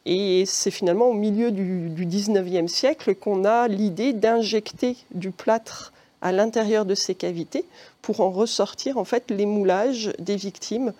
et 0.06 0.44
c'est 0.46 0.70
finalement 0.70 1.06
au 1.06 1.14
milieu 1.14 1.50
du, 1.50 1.90
du 1.90 2.06
19e 2.06 2.68
siècle 2.68 3.14
qu'on 3.14 3.44
a 3.44 3.68
l'idée 3.68 4.12
d'injecter 4.12 4.96
du 5.12 5.30
plâtre 5.30 5.92
à 6.22 6.32
l'intérieur 6.32 6.84
de 6.84 6.94
ces 6.94 7.14
cavités 7.14 7.64
pour 8.02 8.20
en 8.20 8.30
ressortir 8.30 8.98
en 8.98 9.04
fait 9.04 9.30
les 9.30 9.46
moulages 9.46 10.12
des 10.18 10.36
victimes 10.36 10.92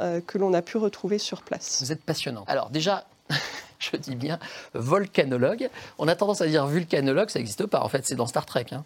euh, 0.00 0.20
que 0.26 0.38
l'on 0.38 0.52
a 0.54 0.62
pu 0.62 0.76
retrouver 0.76 1.18
sur 1.18 1.42
place. 1.42 1.82
Vous 1.82 1.92
êtes 1.92 2.02
passionnant. 2.02 2.44
Alors 2.46 2.70
déjà, 2.70 3.06
je 3.78 3.96
dis 3.96 4.14
bien 4.14 4.38
volcanologue. 4.74 5.70
On 5.98 6.08
a 6.08 6.14
tendance 6.16 6.40
à 6.40 6.46
dire 6.46 6.66
vulcanologue, 6.66 7.30
ça 7.30 7.38
n'existe 7.38 7.66
pas 7.66 7.82
en 7.82 7.88
fait, 7.88 8.06
c'est 8.06 8.16
dans 8.16 8.26
Star 8.26 8.46
Trek. 8.46 8.66
Hein. 8.72 8.84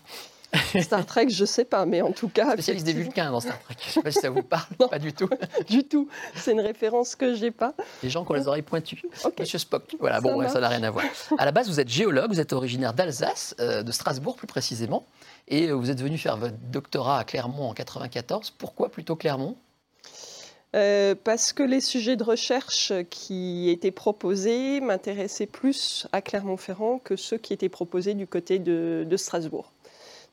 Star 0.80 1.06
Trek, 1.06 1.28
je 1.28 1.44
sais 1.44 1.64
pas, 1.64 1.86
mais 1.86 2.02
en 2.02 2.12
tout 2.12 2.28
cas. 2.28 2.52
Spécialiste 2.52 2.86
des 2.86 2.92
Vulcains 2.92 3.30
dans 3.30 3.40
Star 3.40 3.58
Trek. 3.60 3.76
Je 3.86 3.90
sais 3.90 4.02
pas 4.02 4.10
si 4.10 4.20
ça 4.20 4.30
vous 4.30 4.42
parle. 4.42 4.66
pas 4.90 4.98
du 4.98 5.12
tout. 5.12 5.28
du 5.68 5.84
tout. 5.84 6.08
C'est 6.34 6.52
une 6.52 6.60
référence 6.60 7.14
que 7.14 7.34
j'ai 7.34 7.50
pas. 7.50 7.74
Les 8.02 8.10
gens 8.10 8.24
qui 8.24 8.32
ont 8.32 8.34
les 8.34 8.48
oreilles 8.48 8.62
pointues. 8.62 9.02
Monsieur 9.38 9.58
Spock. 9.58 9.94
Voilà, 10.00 10.20
bon, 10.20 10.48
ça 10.48 10.60
n'a 10.60 10.68
rien 10.68 10.82
à 10.82 10.90
voir. 10.90 11.04
À 11.38 11.44
la 11.44 11.52
base, 11.52 11.68
vous 11.68 11.80
êtes 11.80 11.88
géologue, 11.88 12.30
vous 12.30 12.40
êtes 12.40 12.52
originaire 12.52 12.94
d'Alsace, 12.94 13.54
euh, 13.60 13.82
de 13.82 13.92
Strasbourg 13.92 14.36
plus 14.36 14.46
précisément, 14.46 15.06
et 15.48 15.68
euh, 15.68 15.72
vous 15.72 15.90
êtes 15.90 16.00
venu 16.00 16.18
faire 16.18 16.36
votre 16.36 16.56
doctorat 16.70 17.18
à 17.18 17.24
Clermont 17.24 17.68
en 17.68 17.74
94. 17.74 18.50
Pourquoi 18.50 18.90
plutôt 18.90 19.16
Clermont? 19.16 19.56
Euh, 20.76 21.16
parce 21.24 21.52
que 21.52 21.64
les 21.64 21.80
sujets 21.80 22.14
de 22.14 22.22
recherche 22.22 22.92
qui 23.10 23.70
étaient 23.70 23.90
proposés 23.90 24.80
m'intéressaient 24.80 25.46
plus 25.46 26.06
à 26.12 26.22
Clermont-Ferrand 26.22 27.00
que 27.02 27.16
ceux 27.16 27.38
qui 27.38 27.52
étaient 27.52 27.68
proposés 27.68 28.14
du 28.14 28.28
côté 28.28 28.60
de 28.60 29.16
Strasbourg. 29.16 29.72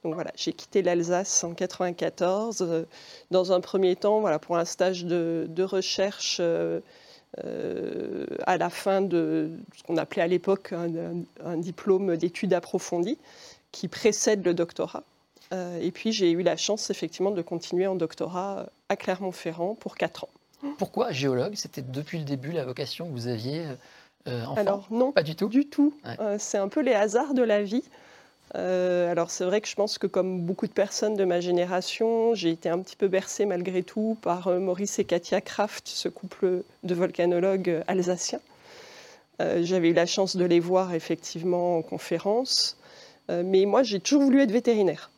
Donc 0.08 0.16
voilà, 0.16 0.32
j'ai 0.38 0.54
quitté 0.54 0.82
l'Alsace 0.82 1.44
en 1.44 1.54
94, 1.54 2.62
euh, 2.62 2.86
dans 3.30 3.52
un 3.52 3.60
premier 3.60 3.98
temps, 3.98 4.22
voilà, 4.22 4.40
pour 4.40 4.56
un 4.56 4.64
stage 4.64 5.04
de, 5.04 5.64
recherche 5.64 6.38
euh, 6.40 6.80
euh, 7.44 8.26
à 8.46 8.58
la 8.58 8.70
fin 8.70 9.02
de 9.02 9.52
ce 9.76 9.84
qu'on 9.84 9.98
appelait 9.98 10.22
à 10.22 10.28
l'époque 10.28 10.74
un, 10.74 11.58
diplôme 11.58 12.16
d'études 12.16 12.54
approfondies, 12.54 13.18
qui 13.74 13.90
précède 13.90 14.46
le 14.46 14.54
doctorat. 14.54 15.04
et 15.52 15.92
puis 15.92 16.14
j'ai 16.14 16.32
eu 16.32 16.42
la 16.42 16.56
chance 16.56 16.90
effectivement 16.90 17.32
de 17.32 17.42
continuer 17.42 17.86
en 17.86 17.96
doctorat 17.96 18.68
à 18.88 18.96
Clermont-Ferrand 18.96 19.76
pour 19.76 19.98
4 19.98 20.24
ans. 20.24 20.30
Pourquoi 20.78 21.12
géologue? 21.12 21.56
C'était 21.56 21.82
depuis 21.82 22.20
le 22.20 22.24
début 22.24 22.54
la 22.54 22.64
vocation 22.64 23.08
que 23.08 23.12
vous 23.12 23.28
aviez 23.28 23.66
enfant? 24.26 24.56
Alors 24.56 24.88
non, 24.90 25.12
pas 25.12 25.24
du 25.24 25.36
tout? 25.36 25.50
Du 25.50 25.68
tout. 25.68 25.94
c'est 26.38 26.60
un 26.60 26.70
peu 26.70 26.80
les 26.80 26.94
hasards 26.94 27.34
de 27.34 27.44
la 27.44 27.62
vie. 27.62 27.84
Euh, 28.56 29.12
alors 29.12 29.30
c'est 29.30 29.44
vrai 29.44 29.60
que 29.60 29.68
je 29.68 29.76
pense 29.76 29.98
que 29.98 30.08
comme 30.08 30.42
beaucoup 30.42 30.68
de 30.68 30.72
personnes 30.72 31.16
de 31.16 31.26
ma 31.26 31.42
génération, 31.42 32.34
j'ai 32.34 32.50
été 32.50 32.70
un 32.70 32.80
petit 32.80 32.96
peu 32.96 33.08
bercée 33.08 33.46
malgré 33.46 33.84
tout 33.84 34.18
par 34.22 34.48
euh, 34.48 34.60
Maurice 34.60 35.00
et 35.00 35.06
Katia 35.06 35.42
Kraft, 35.42 35.88
ce 35.88 36.08
couple 36.08 36.64
de 36.84 36.96
volcanologues 36.96 37.84
alsaciens. 37.88 38.40
Euh, 39.42 39.62
j'avais 39.64 39.90
eu 39.90 39.94
la 39.94 40.06
chance 40.06 40.38
de 40.38 40.46
les 40.46 40.60
voir 40.60 40.94
effectivement 40.94 41.78
en 41.78 41.82
conférence, 41.82 42.78
mais 43.30 43.66
moi 43.66 43.84
j'ai 43.84 44.00
toujours 44.00 44.24
voulu 44.24 44.42
être 44.42 44.52
vétérinaire. 44.52 45.12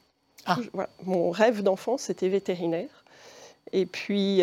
Ah. 0.48 0.58
Mon 1.04 1.30
rêve 1.30 1.62
d'enfant 1.62 1.98
c'était 1.98 2.30
vétérinaire. 2.30 3.04
Et 3.72 3.86
puis, 3.86 4.42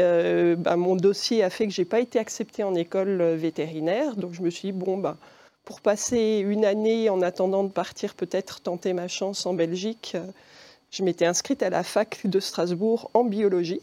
bah, 0.58 0.76
mon 0.76 0.94
dossier 0.94 1.42
a 1.42 1.50
fait 1.50 1.66
que 1.66 1.72
je 1.72 1.80
n'ai 1.80 1.84
pas 1.84 1.98
été 1.98 2.20
acceptée 2.20 2.62
en 2.62 2.76
école 2.76 3.20
vétérinaire. 3.34 4.14
Donc, 4.14 4.32
je 4.34 4.40
me 4.40 4.50
suis 4.50 4.70
dit, 4.70 4.72
bon, 4.72 4.98
bah, 4.98 5.16
pour 5.66 5.80
passer 5.80 6.38
une 6.46 6.64
année 6.64 7.10
en 7.10 7.20
attendant 7.20 7.64
de 7.64 7.70
partir 7.70 8.14
peut-être 8.14 8.60
tenter 8.60 8.92
ma 8.92 9.08
chance 9.08 9.44
en 9.46 9.52
Belgique, 9.52 10.12
euh, 10.14 10.24
je 10.92 11.02
m'étais 11.02 11.26
inscrite 11.26 11.60
à 11.62 11.70
la 11.70 11.82
fac 11.82 12.20
de 12.24 12.38
Strasbourg 12.38 13.10
en 13.14 13.24
biologie. 13.24 13.80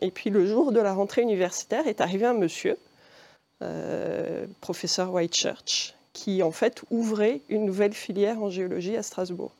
Et 0.00 0.10
puis 0.10 0.30
le 0.30 0.46
jour 0.46 0.72
de 0.72 0.80
la 0.80 0.94
rentrée 0.94 1.20
universitaire 1.20 1.86
est 1.86 2.00
arrivé 2.00 2.24
un 2.24 2.32
monsieur, 2.32 2.78
euh, 3.62 4.46
professeur 4.62 5.12
Whitechurch, 5.12 5.94
qui 6.14 6.42
en 6.42 6.50
fait 6.50 6.82
ouvrait 6.90 7.42
une 7.50 7.66
nouvelle 7.66 7.92
filière 7.92 8.42
en 8.42 8.48
géologie 8.48 8.96
à 8.96 9.02
Strasbourg. 9.02 9.52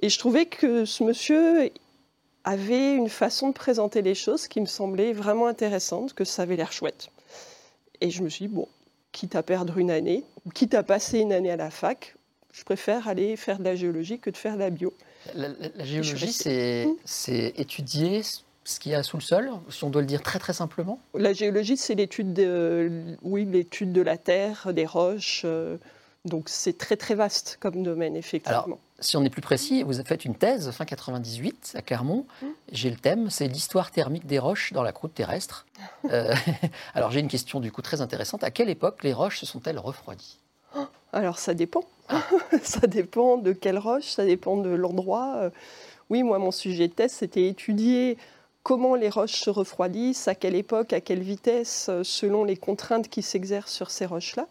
Et 0.00 0.08
je 0.08 0.18
trouvais 0.18 0.46
que 0.46 0.84
ce 0.84 1.02
monsieur 1.02 1.72
avait 2.44 2.94
une 2.94 3.08
façon 3.08 3.48
de 3.48 3.54
présenter 3.54 4.00
les 4.00 4.14
choses 4.14 4.46
qui 4.46 4.60
me 4.60 4.66
semblait 4.66 5.12
vraiment 5.12 5.48
intéressante, 5.48 6.14
que 6.14 6.24
ça 6.24 6.42
avait 6.42 6.56
l'air 6.56 6.70
chouette. 6.70 7.08
Et 8.00 8.10
je 8.10 8.22
me 8.22 8.28
suis 8.28 8.46
dit, 8.46 8.54
bon, 8.54 8.68
quitte 9.14 9.36
à 9.36 9.42
perdre 9.42 9.78
une 9.78 9.90
année, 9.90 10.24
ou 10.44 10.50
quitte 10.50 10.74
à 10.74 10.82
passer 10.82 11.20
une 11.20 11.32
année 11.32 11.50
à 11.50 11.56
la 11.56 11.70
fac, 11.70 12.16
je 12.52 12.64
préfère 12.64 13.08
aller 13.08 13.36
faire 13.36 13.58
de 13.58 13.64
la 13.64 13.76
géologie 13.76 14.18
que 14.18 14.28
de 14.28 14.36
faire 14.36 14.54
de 14.54 14.58
la 14.58 14.70
bio. 14.70 14.92
La, 15.34 15.48
géologie, 15.84 16.32
c'est 16.32 17.54
étudier 17.56 18.22
ce 18.64 18.80
qu'il 18.80 18.92
y 18.92 18.94
a 18.94 19.02
sous 19.02 19.16
le 19.16 19.22
sol, 19.22 19.50
si 19.70 19.84
on 19.84 19.90
doit 19.90 20.02
le 20.02 20.06
dire 20.06 20.20
très 20.22 20.38
très 20.38 20.52
simplement 20.52 20.98
La 21.14 21.32
géologie, 21.32 21.76
c'est 21.76 21.94
l'étude 21.94 22.32
de, 22.32 23.16
oui, 23.22 23.44
l'étude 23.44 23.92
de 23.92 24.02
la 24.02 24.18
terre, 24.18 24.72
des 24.74 24.86
roches. 24.86 25.42
Euh, 25.44 25.76
donc 26.24 26.48
c'est 26.48 26.76
très 26.76 26.96
très 26.96 27.14
vaste 27.14 27.58
comme 27.60 27.82
domaine, 27.82 28.16
effectivement 28.16 28.78
si 29.04 29.16
on 29.16 29.24
est 29.24 29.30
plus 29.30 29.42
précis, 29.42 29.82
vous 29.82 29.98
avez 29.98 30.08
fait 30.08 30.24
une 30.24 30.34
thèse 30.34 30.70
fin 30.70 30.84
98 30.84 31.74
à 31.76 31.82
Clermont. 31.82 32.26
Mmh. 32.40 32.46
J'ai 32.72 32.90
le 32.90 32.96
thème, 32.96 33.30
c'est 33.30 33.46
l'histoire 33.46 33.90
thermique 33.90 34.26
des 34.26 34.38
roches 34.38 34.72
dans 34.72 34.82
la 34.82 34.92
croûte 34.92 35.14
terrestre. 35.14 35.66
Euh, 36.10 36.34
alors 36.94 37.10
j'ai 37.10 37.20
une 37.20 37.28
question 37.28 37.60
du 37.60 37.72
coup 37.72 37.80
très 37.80 38.02
intéressante. 38.02 38.44
À 38.44 38.50
quelle 38.50 38.68
époque 38.68 39.02
les 39.04 39.14
roches 39.14 39.38
se 39.38 39.46
sont-elles 39.46 39.78
refroidies? 39.78 40.38
Alors 41.12 41.38
ça 41.38 41.54
dépend. 41.54 41.84
Ah. 42.08 42.22
ça 42.62 42.86
dépend 42.86 43.38
de 43.38 43.52
quelle 43.52 43.78
roche, 43.78 44.04
ça 44.04 44.24
dépend 44.24 44.58
de 44.58 44.68
l'endroit. 44.68 45.36
Euh, 45.36 45.50
oui, 46.10 46.22
moi 46.22 46.38
mon 46.38 46.50
sujet 46.50 46.88
de 46.88 46.92
thèse 46.92 47.12
c'était 47.12 47.48
étudier 47.48 48.18
comment 48.62 48.96
les 48.96 49.08
roches 49.08 49.40
se 49.40 49.50
refroidissent, 49.50 50.26
à 50.26 50.34
quelle 50.34 50.56
époque, 50.56 50.92
à 50.92 51.00
quelle 51.00 51.22
vitesse, 51.22 51.86
euh, 51.88 52.02
selon 52.02 52.44
les 52.44 52.56
contraintes 52.56 53.08
qui 53.08 53.22
s'exercent 53.22 53.72
sur 53.72 53.90
ces 53.90 54.06
roches-là. 54.06 54.46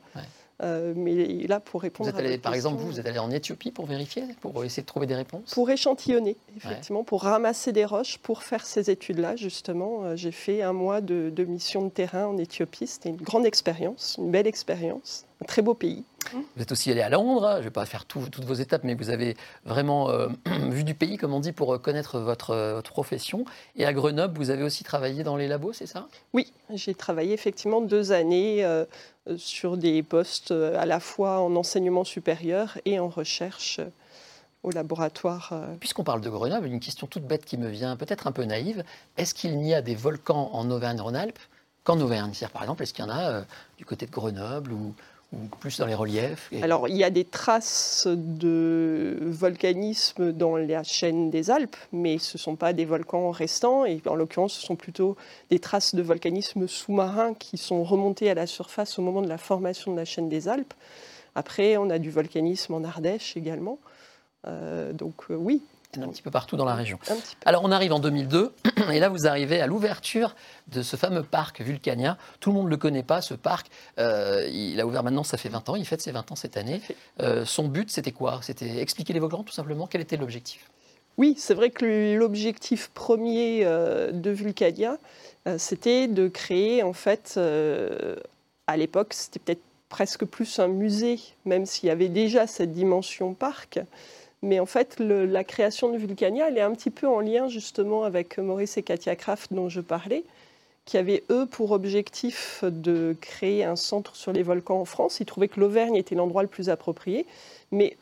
Euh, 0.61 0.93
mais 0.95 1.47
là, 1.47 1.59
pour 1.59 1.81
répondre 1.81 2.09
à 2.09 2.37
Par 2.37 2.53
exemple, 2.53 2.79
vous, 2.79 2.87
vous 2.87 2.99
êtes 2.99 3.05
allé 3.05 3.19
en 3.19 3.31
Éthiopie 3.31 3.71
pour 3.71 3.85
vérifier, 3.85 4.23
pour 4.39 4.63
essayer 4.63 4.83
de 4.83 4.87
trouver 4.87 5.07
des 5.07 5.15
réponses? 5.15 5.53
Pour 5.53 5.69
échantillonner, 5.69 6.37
effectivement, 6.55 7.03
pour 7.03 7.23
ramasser 7.23 7.71
des 7.71 7.85
roches, 7.85 8.17
pour 8.19 8.43
faire 8.43 8.65
ces 8.65 8.89
études-là, 8.89 9.35
justement. 9.35 10.03
Euh, 10.03 10.15
j'ai 10.15 10.31
fait 10.31 10.61
un 10.61 10.73
mois 10.73 11.01
de, 11.01 11.31
de, 11.35 11.43
mission 11.43 11.83
de 11.83 11.89
terrain 11.89 12.27
en 12.27 12.37
Éthiopie. 12.37 12.87
C'était 12.87 13.09
une 13.09 13.17
grande 13.17 13.45
expérience, 13.45 14.15
une 14.19 14.31
belle 14.31 14.47
expérience, 14.47 15.25
un 15.41 15.45
très 15.45 15.61
beau 15.61 15.73
pays. 15.73 16.03
Vous 16.31 16.61
êtes 16.61 16.71
aussi 16.71 16.91
allé 16.91 17.01
à 17.01 17.09
Londres, 17.09 17.49
je 17.53 17.57
ne 17.59 17.63
vais 17.63 17.69
pas 17.69 17.85
faire 17.85 18.05
toutes 18.05 18.43
vos 18.43 18.53
étapes, 18.53 18.83
mais 18.83 18.95
vous 18.95 19.09
avez 19.09 19.35
vraiment 19.65 20.09
euh, 20.09 20.27
vu 20.69 20.83
du 20.83 20.95
pays, 20.95 21.17
comme 21.17 21.33
on 21.33 21.39
dit, 21.39 21.51
pour 21.51 21.79
connaître 21.81 22.19
votre, 22.19 22.55
votre, 22.73 22.91
profession. 22.91 23.45
Et 23.75 23.85
à 23.85 23.93
Grenoble, 23.93 24.37
vous 24.37 24.49
avez 24.49 24.63
aussi 24.63 24.83
travaillé 24.83 25.23
dans 25.23 25.35
les 25.35 25.47
labos, 25.47 25.73
c'est 25.73 25.85
ça? 25.85 26.07
Oui, 26.33 26.53
j'ai 26.69 26.93
travaillé 26.93 27.33
effectivement 27.33 27.81
deux 27.81 28.11
années 28.11 28.63
euh, 28.63 28.85
sur 29.37 29.77
des 29.77 30.03
postes 30.03 30.51
euh, 30.51 30.79
à 30.79 30.85
la 30.85 30.99
fois 30.99 31.41
en 31.41 31.55
enseignement 31.55 32.03
supérieur 32.03 32.77
et 32.85 32.99
en 32.99 33.09
recherche 33.09 33.79
au 34.63 34.71
laboratoire. 34.71 35.53
Puisqu'on 35.79 36.05
parle 36.05 36.21
de 36.21 36.29
Grenoble, 36.29 36.67
une 36.67 36.79
question 36.79 37.05
toute 37.05 37.23
bête 37.23 37.43
qui 37.43 37.57
me 37.57 37.67
vient, 37.67 37.97
peut-être 37.97 38.27
un 38.27 38.31
peu 38.31 38.45
naïve, 38.45 38.83
est-ce 39.17 39.33
qu'il 39.33 39.57
n'y 39.57 39.73
a 39.73 39.81
des 39.81 39.95
volcans 39.95 40.51
en 40.53 40.71
Auvergne-Rhône-Alpes 40.71 41.39
qu'en 41.83 41.99
Auvergne? 41.99 42.31
Par 42.53 42.61
exemple, 42.61 42.81
est-ce 42.83 42.93
qu'il 42.93 43.03
y 43.03 43.07
en 43.07 43.11
a 43.11 43.43
du 43.77 43.83
côté 43.83 44.05
de 44.05 44.11
Grenoble 44.11 44.71
ou, 44.71 44.95
plus 45.59 45.79
dans 45.79 45.85
les 45.85 45.95
reliefs 45.95 46.51
Alors, 46.61 46.87
il 46.87 46.97
y 46.97 47.03
a 47.03 47.09
des 47.09 47.25
traces 47.25 48.07
de 48.07 49.17
volcanisme 49.21 50.31
dans 50.31 50.57
la 50.57 50.83
chaîne 50.83 51.29
des 51.29 51.49
Alpes, 51.49 51.75
mais 51.91 52.17
ce 52.17 52.37
ne 52.37 52.39
sont 52.39 52.55
pas 52.55 52.73
des 52.73 52.85
volcans 52.85 53.31
restants, 53.31 53.85
et 53.85 54.01
en 54.05 54.15
l'occurrence, 54.15 54.53
ce 54.53 54.61
sont 54.61 54.75
plutôt 54.75 55.15
des 55.49 55.59
traces 55.59 55.95
de 55.95 56.01
volcanisme 56.01 56.67
sous-marin 56.67 57.33
qui 57.33 57.57
sont 57.57 57.83
remontées 57.83 58.29
à 58.29 58.33
la 58.33 58.47
surface 58.47 58.99
au 58.99 59.01
moment 59.01 59.21
de 59.21 59.29
la 59.29 59.37
formation 59.37 59.91
de 59.91 59.97
la 59.97 60.05
chaîne 60.05 60.29
des 60.29 60.47
Alpes. 60.47 60.73
Après, 61.35 61.77
on 61.77 61.89
a 61.89 61.99
du 61.99 62.11
volcanisme 62.11 62.73
en 62.73 62.83
Ardèche 62.83 63.35
également. 63.37 63.79
Euh, 64.45 64.93
donc 64.93 65.25
euh, 65.29 65.35
oui, 65.35 65.61
un 66.01 66.07
petit 66.07 66.21
peu 66.21 66.31
partout 66.31 66.57
dans 66.57 66.65
la 66.65 66.75
région. 66.75 66.97
Alors 67.45 67.63
on 67.63 67.71
arrive 67.71 67.93
en 67.93 67.99
2002 67.99 68.53
et 68.91 68.99
là 68.99 69.09
vous 69.09 69.27
arrivez 69.27 69.61
à 69.61 69.67
l'ouverture 69.67 70.35
de 70.67 70.81
ce 70.81 70.95
fameux 70.95 71.23
parc 71.23 71.61
vulcanien. 71.61 72.17
Tout 72.39 72.49
le 72.49 72.55
monde 72.55 72.65
ne 72.65 72.71
le 72.71 72.77
connaît 72.77 73.03
pas, 73.03 73.21
ce 73.21 73.33
parc. 73.33 73.67
Euh, 73.99 74.47
il 74.51 74.79
a 74.79 74.85
ouvert 74.85 75.03
maintenant, 75.03 75.23
ça 75.23 75.37
fait 75.37 75.49
20 75.49 75.69
ans, 75.69 75.75
il 75.75 75.85
fête 75.85 76.01
ses 76.01 76.11
20 76.11 76.31
ans 76.31 76.35
cette 76.35 76.57
année. 76.57 76.81
Euh, 77.21 77.45
son 77.45 77.67
but 77.67 77.91
c'était 77.91 78.11
quoi? 78.11 78.39
C'était 78.41 78.79
expliquer 78.79 79.13
les 79.13 79.19
volcans 79.19 79.43
tout 79.43 79.53
simplement 79.53 79.87
Quel 79.87 80.01
était 80.01 80.17
l'objectif? 80.17 80.69
Oui, 81.17 81.35
c'est 81.37 81.53
vrai 81.53 81.69
que 81.69 82.15
l'objectif 82.15 82.89
premier 82.93 83.65
euh, 83.65 84.11
de 84.11 84.31
Vulcania, 84.31 84.97
c'était 85.57 86.07
de 86.07 86.29
créer, 86.29 86.83
en 86.83 86.93
fait, 86.93 87.37
à 88.65 88.77
l'époque, 88.77 89.13
c'était 89.13 89.39
peut-être 89.39 89.61
presque 89.93 90.25
plus 90.25 90.57
un 90.57 90.69
musée, 90.69 91.19
même 91.45 91.67
s'il 91.67 91.87
y 91.87 91.91
avait 91.91 92.09
déjà 92.09 92.47
cette 92.47 92.73
dimension 92.73 93.35
parc. 93.35 93.79
Mais 94.43 94.59
en 94.59 94.65
fait, 94.65 94.99
la 94.99 95.43
création 95.45 95.89
de 95.89 95.97
Vulcania, 95.97 96.49
elle 96.49 96.57
est 96.57 96.61
un 96.61 96.73
petit 96.73 96.89
peu 96.89 97.07
en 97.07 97.21
lien 97.21 97.47
justement 97.47 98.03
avec 98.03 98.37
Maurice 98.37 98.77
et 98.77 98.83
Katia 98.83 99.15
Kraft 99.15 99.53
dont 99.53 99.69
je 99.69 99.79
parlais, 99.79 100.25
qui 100.83 100.97
avaient, 100.97 101.23
eux, 101.29 101.45
pour 101.45 101.71
objectif 101.71 102.61
de 102.61 103.15
créer 103.21 103.63
un 103.63 103.77
centre 103.77 104.17
sur 104.17 104.33
les 104.33 104.43
volcans 104.43 104.81
en 104.81 104.85
France. 104.85 105.21
Ils 105.21 105.25
trouvaient 105.25 105.47
que 105.47 105.61
l'Auvergne 105.61 105.95
était 105.95 106.13
l'endroit 106.13 106.41
le 106.41 106.49
plus 106.49 106.69
approprié. 106.69 107.25
Mais 107.71 107.95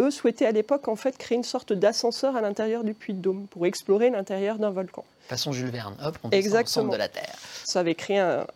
eux 0.00 0.10
souhaitaient 0.10 0.46
à 0.46 0.52
l'époque 0.52 0.88
en 0.88 0.96
fait 0.96 1.18
créer 1.18 1.36
une 1.36 1.44
sorte 1.44 1.74
d'ascenseur 1.74 2.36
à 2.36 2.40
l'intérieur 2.40 2.82
du 2.82 2.94
Puy 2.94 3.12
de 3.12 3.20
Dôme 3.20 3.46
pour 3.50 3.66
explorer 3.66 4.08
l'intérieur 4.08 4.56
d'un 4.56 4.70
volcan. 4.70 5.04
Façon 5.28 5.52
Jules 5.52 5.68
Verne, 5.68 5.94
hop, 6.02 6.16
on 6.24 6.30
descend 6.30 6.62
au 6.62 6.66
centre 6.66 6.90
de 6.90 6.96
la 6.96 7.08
Terre. 7.08 7.36
Ça 7.64 7.80
avait 7.80 7.94
créé 7.94 8.18
un, 8.18 8.46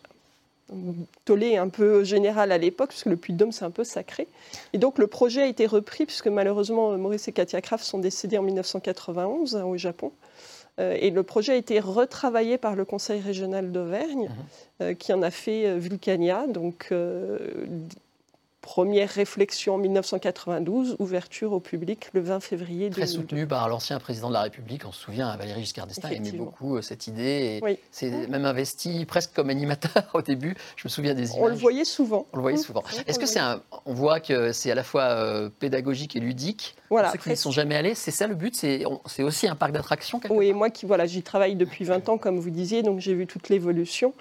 tollé 1.25 1.57
un 1.57 1.69
peu 1.69 2.03
général 2.03 2.51
à 2.51 2.57
l'époque, 2.57 2.89
puisque 2.89 3.05
le 3.05 3.17
Puy-de-Dôme, 3.17 3.51
c'est 3.51 3.65
un 3.65 3.71
peu 3.71 3.83
sacré. 3.83 4.27
Et 4.73 4.77
donc, 4.77 4.97
le 4.97 5.07
projet 5.07 5.43
a 5.43 5.47
été 5.47 5.65
repris, 5.65 6.05
puisque 6.05 6.27
malheureusement, 6.27 6.97
Maurice 6.97 7.27
et 7.27 7.31
Katia 7.31 7.61
Kraft 7.61 7.85
sont 7.85 7.99
décédés 7.99 8.37
en 8.37 8.43
1991 8.43 9.55
hein, 9.55 9.63
au 9.63 9.77
Japon. 9.77 10.11
Euh, 10.79 10.97
et 10.99 11.09
le 11.09 11.23
projet 11.23 11.53
a 11.53 11.55
été 11.55 11.79
retravaillé 11.79 12.57
par 12.57 12.75
le 12.75 12.85
Conseil 12.85 13.21
régional 13.21 13.71
d'Auvergne, 13.71 14.27
mmh. 14.27 14.83
euh, 14.83 14.93
qui 14.93 15.13
en 15.13 15.21
a 15.21 15.31
fait 15.31 15.67
euh, 15.67 15.77
Vulcania, 15.77 16.47
donc 16.47 16.93
Première 18.65 19.09
réflexion 19.11 19.75
en 19.75 19.77
1992, 19.77 20.95
ouverture 20.97 21.53
au 21.53 21.59
public 21.59 22.09
le 22.13 22.21
20 22.21 22.39
février 22.39 22.89
Très 22.89 23.05
soutenu 23.05 23.45
par 23.45 23.69
l'ancien 23.69 23.99
président 23.99 24.29
de 24.29 24.33
la 24.33 24.41
République, 24.41 24.87
on 24.87 24.91
se 24.91 25.03
souvient, 25.03 25.37
Valéry 25.37 25.61
Giscard 25.61 25.85
d'Estaing 25.85 26.09
aimait 26.09 26.31
beaucoup 26.31 26.75
euh, 26.75 26.81
cette 26.81 27.05
idée. 27.05 27.61
Et 27.63 27.79
C'est 27.91 28.09
même 28.27 28.43
investi 28.43 29.05
presque 29.05 29.33
comme 29.35 29.51
animateur 29.51 30.09
au 30.15 30.23
début. 30.23 30.55
Je 30.77 30.87
me 30.87 30.89
souviens 30.89 31.13
des 31.13 31.29
images. 31.29 31.43
On 31.43 31.47
le 31.47 31.53
voyait 31.53 31.85
souvent. 31.85 32.25
On 32.33 32.37
le 32.37 32.41
voyait 32.41 32.57
souvent. 32.57 32.83
Est-ce 33.05 33.19
que 33.19 33.27
c'est 33.27 33.39
un... 33.39 33.61
On 33.85 33.93
voit 33.93 34.19
que 34.19 34.51
c'est 34.51 34.71
à 34.71 34.75
la 34.75 34.83
fois 34.83 35.03
euh, 35.03 35.49
pédagogique 35.59 36.15
et 36.15 36.19
ludique? 36.19 36.75
Voilà, 36.89 37.11
ceux 37.11 37.19
qui 37.19 37.29
n'y 37.29 37.37
sont 37.37 37.51
jamais 37.51 37.75
allés, 37.75 37.93
c'est 37.93 38.09
ça 38.09 38.25
le 38.25 38.33
but? 38.33 38.55
C'est 38.55 39.23
aussi 39.23 39.47
un 39.47 39.55
parc 39.55 39.73
d'attractions 39.73 40.19
Oui, 40.31 40.53
moi 40.53 40.71
qui 40.71 40.87
voilà, 40.87 41.05
j'y 41.05 41.21
travaille 41.21 41.55
depuis 41.55 41.85
20 41.85 42.09
ans, 42.09 42.17
comme 42.17 42.39
vous 42.39 42.49
disiez, 42.49 42.81
donc 42.81 42.99
j'ai 42.99 43.13
vu 43.13 43.27
toute 43.27 43.49
l'évolution. 43.49 44.15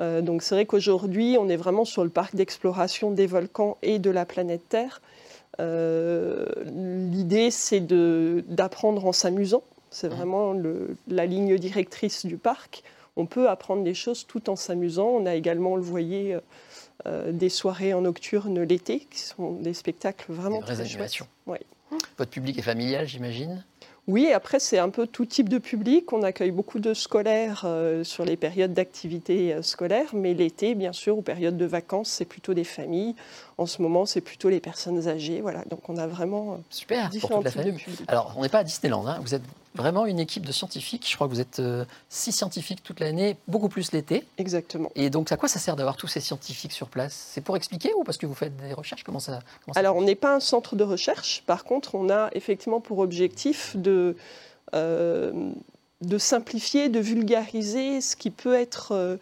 Euh, 0.00 0.20
donc 0.20 0.42
c'est 0.42 0.54
vrai 0.54 0.66
qu'aujourd'hui, 0.66 1.36
on 1.38 1.48
est 1.48 1.56
vraiment 1.56 1.84
sur 1.84 2.04
le 2.04 2.10
parc 2.10 2.34
d'exploration 2.34 3.10
des 3.10 3.26
volcans 3.26 3.78
et 3.82 3.98
de 3.98 4.10
la 4.10 4.24
planète 4.24 4.68
Terre. 4.68 5.00
L'idée, 5.58 7.50
c'est 7.50 7.80
d'apprendre 7.80 9.06
en 9.06 9.12
s'amusant. 9.12 9.64
C'est 9.90 10.08
mmh. 10.08 10.12
vraiment 10.12 10.54
la 11.08 11.26
ligne 11.26 11.58
directrice 11.58 12.26
du 12.26 12.36
parc. 12.36 12.84
On 13.16 13.26
peut 13.26 13.48
apprendre 13.48 13.82
des 13.82 13.94
choses 13.94 14.24
tout 14.24 14.50
en 14.50 14.56
s'amusant. 14.56 15.08
On 15.08 15.26
a 15.26 15.34
également, 15.34 15.74
le 15.74 15.82
voyez, 15.82 16.38
des 17.06 17.48
soirées 17.48 17.92
en 17.92 18.02
nocturne 18.02 18.62
l'été, 18.62 19.00
qui 19.10 19.18
sont 19.18 19.54
des 19.54 19.74
spectacles 19.74 20.32
vraiment 20.32 20.58
des 20.58 20.62
très 20.62 20.86
chouettes. 20.86 21.26
Votre 22.18 22.30
public 22.30 22.58
est 22.58 22.62
familial, 22.62 23.08
j'imagine? 23.08 23.64
Oui, 24.08 24.32
après, 24.32 24.58
c'est 24.58 24.78
un 24.78 24.88
peu 24.88 25.06
tout 25.06 25.26
type 25.26 25.50
de 25.50 25.58
public. 25.58 26.14
On 26.14 26.22
accueille 26.22 26.50
beaucoup 26.50 26.78
de 26.78 26.94
scolaires 26.94 27.62
euh, 27.66 28.04
sur 28.04 28.24
les 28.24 28.38
périodes 28.38 28.72
d'activité 28.72 29.52
euh, 29.52 29.60
scolaires, 29.60 30.14
mais 30.14 30.32
l'été, 30.32 30.74
bien 30.74 30.94
sûr, 30.94 31.18
aux 31.18 31.22
périodes 31.22 31.58
de 31.58 31.66
vacances, 31.66 32.08
c'est 32.08 32.24
plutôt 32.24 32.54
des 32.54 32.64
familles. 32.64 33.14
En 33.58 33.66
ce 33.66 33.82
moment, 33.82 34.06
c'est 34.06 34.22
plutôt 34.22 34.48
les 34.48 34.60
personnes 34.60 35.08
âgées. 35.08 35.42
Voilà. 35.42 35.62
Donc, 35.68 35.90
on 35.90 35.98
a 35.98 36.06
vraiment 36.06 36.54
euh, 36.54 36.56
Super, 36.70 37.10
différents 37.10 37.42
types 37.42 37.60
de 37.60 37.70
publics. 37.72 38.00
Alors, 38.08 38.32
on 38.38 38.42
n'est 38.42 38.48
pas 38.48 38.60
à 38.60 38.64
Disneyland. 38.64 39.06
Hein. 39.06 39.18
Vous 39.20 39.34
êtes 39.34 39.42
vraiment 39.74 40.06
une 40.06 40.18
équipe 40.18 40.44
de 40.44 40.52
scientifiques. 40.52 41.06
Je 41.08 41.14
crois 41.14 41.28
que 41.28 41.32
vous 41.32 41.40
êtes 41.40 41.62
six 42.08 42.32
scientifiques 42.32 42.82
toute 42.82 43.00
l'année, 43.00 43.36
beaucoup 43.46 43.68
plus 43.68 43.92
l'été. 43.92 44.24
Exactement. 44.38 44.90
Et 44.94 45.10
donc, 45.10 45.30
à 45.32 45.36
quoi 45.36 45.48
ça 45.48 45.58
sert 45.58 45.76
d'avoir 45.76 45.96
tous 45.96 46.08
ces 46.08 46.20
scientifiques 46.20 46.72
sur 46.72 46.88
place? 46.88 47.30
C'est 47.32 47.40
pour 47.40 47.56
expliquer 47.56 47.92
ou 47.94 48.04
parce 48.04 48.18
que 48.18 48.26
vous 48.26 48.34
faites 48.34 48.56
des 48.56 48.72
recherches? 48.72 49.04
Comment 49.04 49.20
ça, 49.20 49.40
Alors, 49.76 49.96
on 49.96 50.02
n'est 50.02 50.14
pas 50.14 50.34
un 50.34 50.40
centre 50.40 50.76
de 50.76 50.84
recherche. 50.84 51.42
Par 51.46 51.64
contre, 51.64 51.94
on 51.94 52.10
a 52.10 52.30
effectivement 52.32 52.80
pour 52.80 52.98
objectif 52.98 53.76
de 53.76 54.16
euh, 54.74 55.32
de, 56.00 56.16
simplifier, 56.16 56.88
de 56.88 57.00
vulgariser 57.00 58.00
ce 58.00 58.14
qui 58.14 58.30
peut 58.30 58.54
être 58.54 58.92
euh, 58.92 59.16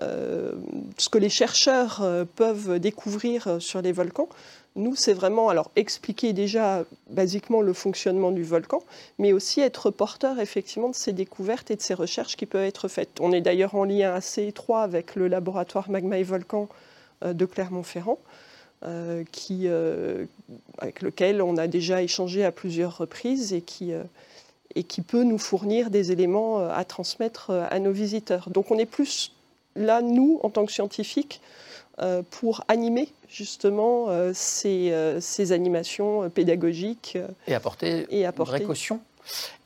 euh, 0.00 0.52
ce 0.96 1.10
que 1.10 1.18
les 1.18 1.28
chercheurs 1.28 2.02
peuvent 2.36 2.78
découvrir 2.78 3.60
sur 3.60 3.82
les 3.82 3.92
volcans. 3.92 4.30
Nous, 4.74 4.96
c'est 4.96 5.12
vraiment 5.12 5.48
alors 5.48 5.70
expliquer 5.76 6.32
déjà 6.32 6.84
basiquement 7.10 7.60
le 7.60 7.72
fonctionnement 7.72 8.30
du 8.30 8.42
volcan, 8.42 8.82
mais 9.18 9.32
aussi 9.32 9.60
être 9.60 9.90
porteur 9.90 10.40
effectivement 10.40 10.88
de 10.88 10.94
ces 10.94 11.12
découvertes 11.12 11.70
et 11.70 11.76
de 11.76 11.82
ces 11.82 11.94
recherches 11.94 12.36
qui 12.36 12.46
peuvent 12.46 12.64
être 12.64 12.88
faites. 12.88 13.18
On 13.20 13.32
est 13.32 13.42
d'ailleurs 13.42 13.74
en 13.74 13.84
lien 13.84 14.14
assez 14.14 14.46
étroit 14.46 14.82
avec 14.82 15.14
le 15.14 15.28
laboratoire 15.28 15.90
Magma 15.90 16.18
et 16.18 16.22
Volcan 16.22 16.68
de 17.22 17.44
Clermont-Ferrand. 17.44 18.18
qui, 19.30 19.68
avec 20.78 21.02
lequel 21.02 21.42
on 21.42 21.56
a 21.58 21.66
déjà 21.66 22.02
échangé 22.02 22.44
à 22.44 22.50
plusieurs 22.50 22.96
reprises 22.96 23.52
et 23.52 23.60
qui, 23.60 23.92
et 24.74 24.84
qui 24.84 25.02
peut 25.02 25.24
nous 25.24 25.38
fournir 25.38 25.90
des 25.90 26.12
éléments 26.12 26.60
euh, 26.60 26.70
à 26.72 26.84
transmettre 26.84 27.50
euh, 27.50 27.66
à 27.70 27.78
nos 27.78 27.92
visiteurs. 27.92 28.48
Donc 28.50 28.70
on 28.70 28.78
est 28.78 28.86
plus 28.86 29.32
là, 29.76 30.02
nous, 30.02 30.40
en 30.42 30.50
tant 30.50 30.66
que 30.66 30.72
scientifiques, 30.72 31.40
euh, 31.40 31.71
pour 32.30 32.64
animer 32.68 33.08
justement 33.28 34.08
ces, 34.34 35.16
ces, 35.20 35.52
animations 35.52 36.28
pédagogiques. 36.30 37.18
Et 37.46 37.54
apporter, 37.54 38.06
et 38.10 38.26
apporter 38.26 38.52
une 38.52 38.58
vraie 38.58 38.66
caution. 38.66 39.00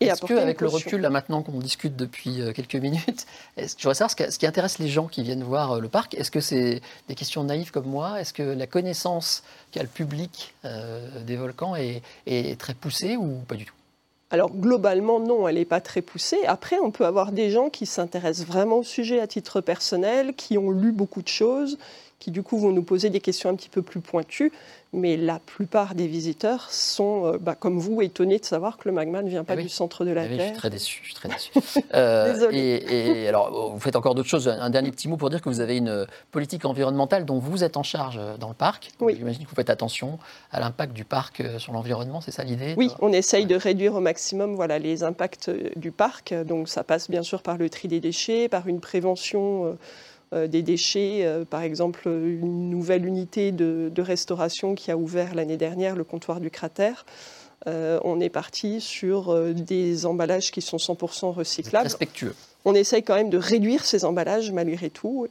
Est-ce 0.00 0.24
qu'avec 0.24 0.60
le 0.60 0.68
recul, 0.68 1.00
là 1.00 1.10
maintenant 1.10 1.42
qu'on 1.42 1.58
discute 1.58 1.96
depuis 1.96 2.40
quelques 2.54 2.76
minutes, 2.76 3.26
est-ce 3.56 3.74
que 3.74 3.82
je 3.82 3.88
voudrais 3.88 3.94
savoir 3.94 4.10
ce, 4.10 4.30
ce 4.30 4.38
qui 4.38 4.46
intéresse 4.46 4.78
les 4.78 4.88
gens 4.88 5.06
qui 5.06 5.22
viennent 5.22 5.44
voir 5.44 5.80
le 5.80 5.88
parc 5.88 6.14
Est-ce 6.14 6.30
que 6.30 6.40
c'est 6.40 6.82
des 7.08 7.14
questions 7.14 7.42
naïves 7.44 7.70
comme 7.70 7.86
moi? 7.86 8.20
Est-ce 8.20 8.32
que 8.32 8.42
la 8.42 8.66
connaissance 8.66 9.42
qu'a 9.72 9.82
le 9.82 9.88
public 9.88 10.54
des 11.24 11.36
volcans 11.36 11.74
est, 11.74 12.02
est 12.26 12.58
très 12.60 12.74
poussée 12.74 13.16
ou 13.16 13.40
pas 13.48 13.54
du 13.54 13.64
tout? 13.64 13.74
Alors 14.30 14.50
globalement, 14.50 15.20
non, 15.20 15.46
elle 15.46 15.54
n'est 15.54 15.64
pas 15.64 15.80
très 15.80 16.02
poussée. 16.02 16.44
Après, 16.46 16.78
on 16.80 16.90
peut 16.90 17.06
avoir 17.06 17.30
des 17.30 17.50
gens 17.50 17.70
qui 17.70 17.86
s'intéressent 17.86 18.46
vraiment 18.46 18.78
au 18.78 18.82
sujet 18.82 19.20
à 19.20 19.28
titre 19.28 19.60
personnel, 19.60 20.34
qui 20.34 20.58
ont 20.58 20.72
lu 20.72 20.90
beaucoup 20.90 21.22
de 21.22 21.28
choses, 21.28 21.78
qui 22.18 22.30
du 22.30 22.42
coup 22.42 22.58
vont 22.58 22.72
nous 22.72 22.82
poser 22.82 23.10
des 23.10 23.20
questions 23.20 23.50
un 23.50 23.54
petit 23.54 23.68
peu 23.68 23.82
plus 23.82 24.00
pointues 24.00 24.52
mais 24.92 25.16
la 25.16 25.38
plupart 25.38 25.94
des 25.94 26.06
visiteurs 26.06 26.70
sont, 26.70 27.26
euh, 27.26 27.38
bah, 27.38 27.54
comme 27.54 27.78
vous, 27.78 28.00
étonnés 28.02 28.38
de 28.38 28.44
savoir 28.44 28.78
que 28.78 28.88
le 28.88 28.94
magma 28.94 29.20
ne 29.22 29.28
vient 29.28 29.44
pas 29.44 29.52
ah 29.52 29.62
du 29.62 29.68
centre 29.68 30.04
de 30.04 30.10
la 30.10 30.22
ah 30.22 30.28
Terre. 30.28 30.38
je 30.38 30.44
suis 30.44 30.52
très 30.54 30.70
déçu. 30.70 31.00
Je 31.02 31.06
suis 31.06 31.14
très 31.14 31.28
déçu. 31.28 31.52
euh, 31.94 32.50
et, 32.50 33.28
alors, 33.28 33.72
vous 33.72 33.80
faites 33.80 33.96
encore 33.96 34.14
d'autres 34.14 34.28
choses. 34.28 34.48
Un 34.48 34.70
dernier 34.70 34.90
petit 34.90 35.08
mot 35.08 35.16
pour 35.16 35.28
dire 35.28 35.42
que 35.42 35.48
vous 35.48 35.60
avez 35.60 35.76
une 35.76 36.06
politique 36.30 36.64
environnementale 36.64 37.24
dont 37.24 37.38
vous 37.38 37.62
êtes 37.62 37.76
en 37.76 37.82
charge 37.82 38.18
euh, 38.18 38.36
dans 38.38 38.48
le 38.48 38.54
parc. 38.54 38.90
Oui. 39.00 39.14
J'imagine 39.16 39.44
que 39.44 39.50
vous 39.50 39.56
faites 39.56 39.70
attention 39.70 40.18
à 40.50 40.60
l'impact 40.60 40.92
du 40.92 41.04
parc 41.04 41.40
euh, 41.40 41.58
sur 41.58 41.72
l'environnement, 41.72 42.20
c'est 42.20 42.30
ça 42.30 42.44
l'idée 42.44 42.74
Oui, 42.76 42.90
on 43.00 43.12
essaye 43.12 43.46
de 43.46 43.56
réduire 43.56 43.94
au 43.94 44.00
maximum 44.00 44.54
voilà, 44.54 44.78
les 44.78 45.02
impacts 45.02 45.50
du 45.76 45.90
parc. 45.90 46.34
Donc 46.34 46.68
ça 46.68 46.84
passe 46.84 47.10
bien 47.10 47.22
sûr 47.22 47.42
par 47.42 47.58
le 47.58 47.68
tri 47.68 47.88
des 47.88 48.00
déchets, 48.00 48.48
par 48.48 48.66
une 48.68 48.80
prévention 48.80 49.66
euh, 49.66 49.72
des 50.32 50.62
déchets. 50.62 51.20
Euh, 51.24 51.44
par 51.44 51.62
exemple, 51.62 52.08
une 52.08 52.70
nouvelle 52.70 53.06
unité 53.06 53.52
de, 53.52 53.92
restauration 54.00 54.74
qui 54.74 54.90
a 54.90 54.96
ouvert 54.96 55.34
l'année 55.34 55.56
dernière, 55.56 55.96
le 55.96 56.04
comptoir 56.04 56.40
du 56.40 56.50
cratère. 56.50 57.06
Euh, 57.66 57.98
on 58.04 58.20
est 58.20 58.28
parti 58.28 58.80
sur 58.80 59.34
des 59.52 60.06
emballages 60.06 60.52
qui 60.52 60.62
sont 60.62 60.76
100% 60.76 61.32
recyclables. 61.32 61.84
Respectueux. 61.84 62.34
On 62.64 62.74
essaye 62.74 63.02
quand 63.02 63.14
même 63.14 63.30
de 63.30 63.38
réduire 63.38 63.84
ces 63.84 64.04
emballages 64.04 64.52
malgré 64.52 64.90
tout. 64.90 65.26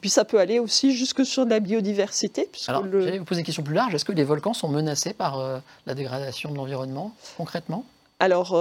Puis 0.00 0.10
ça 0.10 0.24
peut 0.24 0.38
aller 0.38 0.58
aussi 0.58 0.96
jusque 0.96 1.26
sur 1.26 1.44
de 1.44 1.50
la 1.50 1.60
biodiversité. 1.60 2.48
Alors, 2.68 2.82
le... 2.82 3.00
j'allais 3.00 3.18
vous 3.18 3.24
poser 3.24 3.40
une 3.40 3.46
question 3.46 3.62
plus 3.62 3.74
large. 3.74 3.94
Est-ce 3.94 4.04
que 4.04 4.12
les 4.12 4.24
volcans 4.24 4.54
sont 4.54 4.68
menacés 4.68 5.12
par 5.12 5.62
la 5.86 5.94
dégradation 5.94 6.50
de 6.50 6.56
l'environnement, 6.56 7.12
concrètement? 7.36 7.84
Alors, 8.18 8.54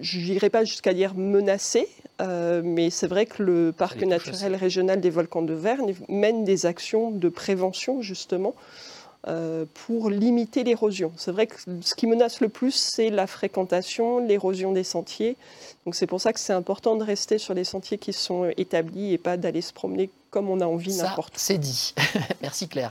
je 0.00 0.18
n'irai 0.18 0.50
pas 0.50 0.64
jusqu'à 0.64 0.94
dire 0.94 1.14
menacé, 1.14 1.88
euh, 2.20 2.62
mais 2.64 2.90
c'est 2.90 3.06
vrai 3.06 3.26
que 3.26 3.42
le 3.42 3.72
parc 3.72 4.02
naturel 4.02 4.54
régional 4.54 5.00
des 5.00 5.10
volcans 5.10 5.42
de 5.42 5.54
Verne 5.54 5.92
mène 6.08 6.44
des 6.44 6.66
actions 6.66 7.10
de 7.10 7.28
prévention 7.28 8.02
justement 8.02 8.54
euh, 9.26 9.64
pour 9.72 10.10
limiter 10.10 10.64
l'érosion. 10.64 11.12
C'est 11.16 11.32
vrai 11.32 11.46
que 11.46 11.56
ce 11.80 11.94
qui 11.94 12.06
menace 12.06 12.40
le 12.40 12.48
plus, 12.48 12.74
c'est 12.74 13.10
la 13.10 13.26
fréquentation, 13.26 14.18
l'érosion 14.18 14.72
des 14.72 14.84
sentiers. 14.84 15.36
Donc 15.86 15.94
c'est 15.94 16.06
pour 16.06 16.20
ça 16.20 16.32
que 16.32 16.40
c'est 16.40 16.52
important 16.52 16.96
de 16.96 17.04
rester 17.04 17.38
sur 17.38 17.54
les 17.54 17.64
sentiers 17.64 17.98
qui 17.98 18.12
sont 18.12 18.50
établis 18.56 19.12
et 19.12 19.18
pas 19.18 19.36
d'aller 19.36 19.62
se 19.62 19.72
promener 19.72 20.10
comme 20.30 20.50
on 20.50 20.60
a 20.60 20.66
envie 20.66 20.96
n'importe 20.96 21.34
où. 21.34 21.38
C'est 21.38 21.58
dit. 21.58 21.94
Merci 22.42 22.68
Claire. 22.68 22.90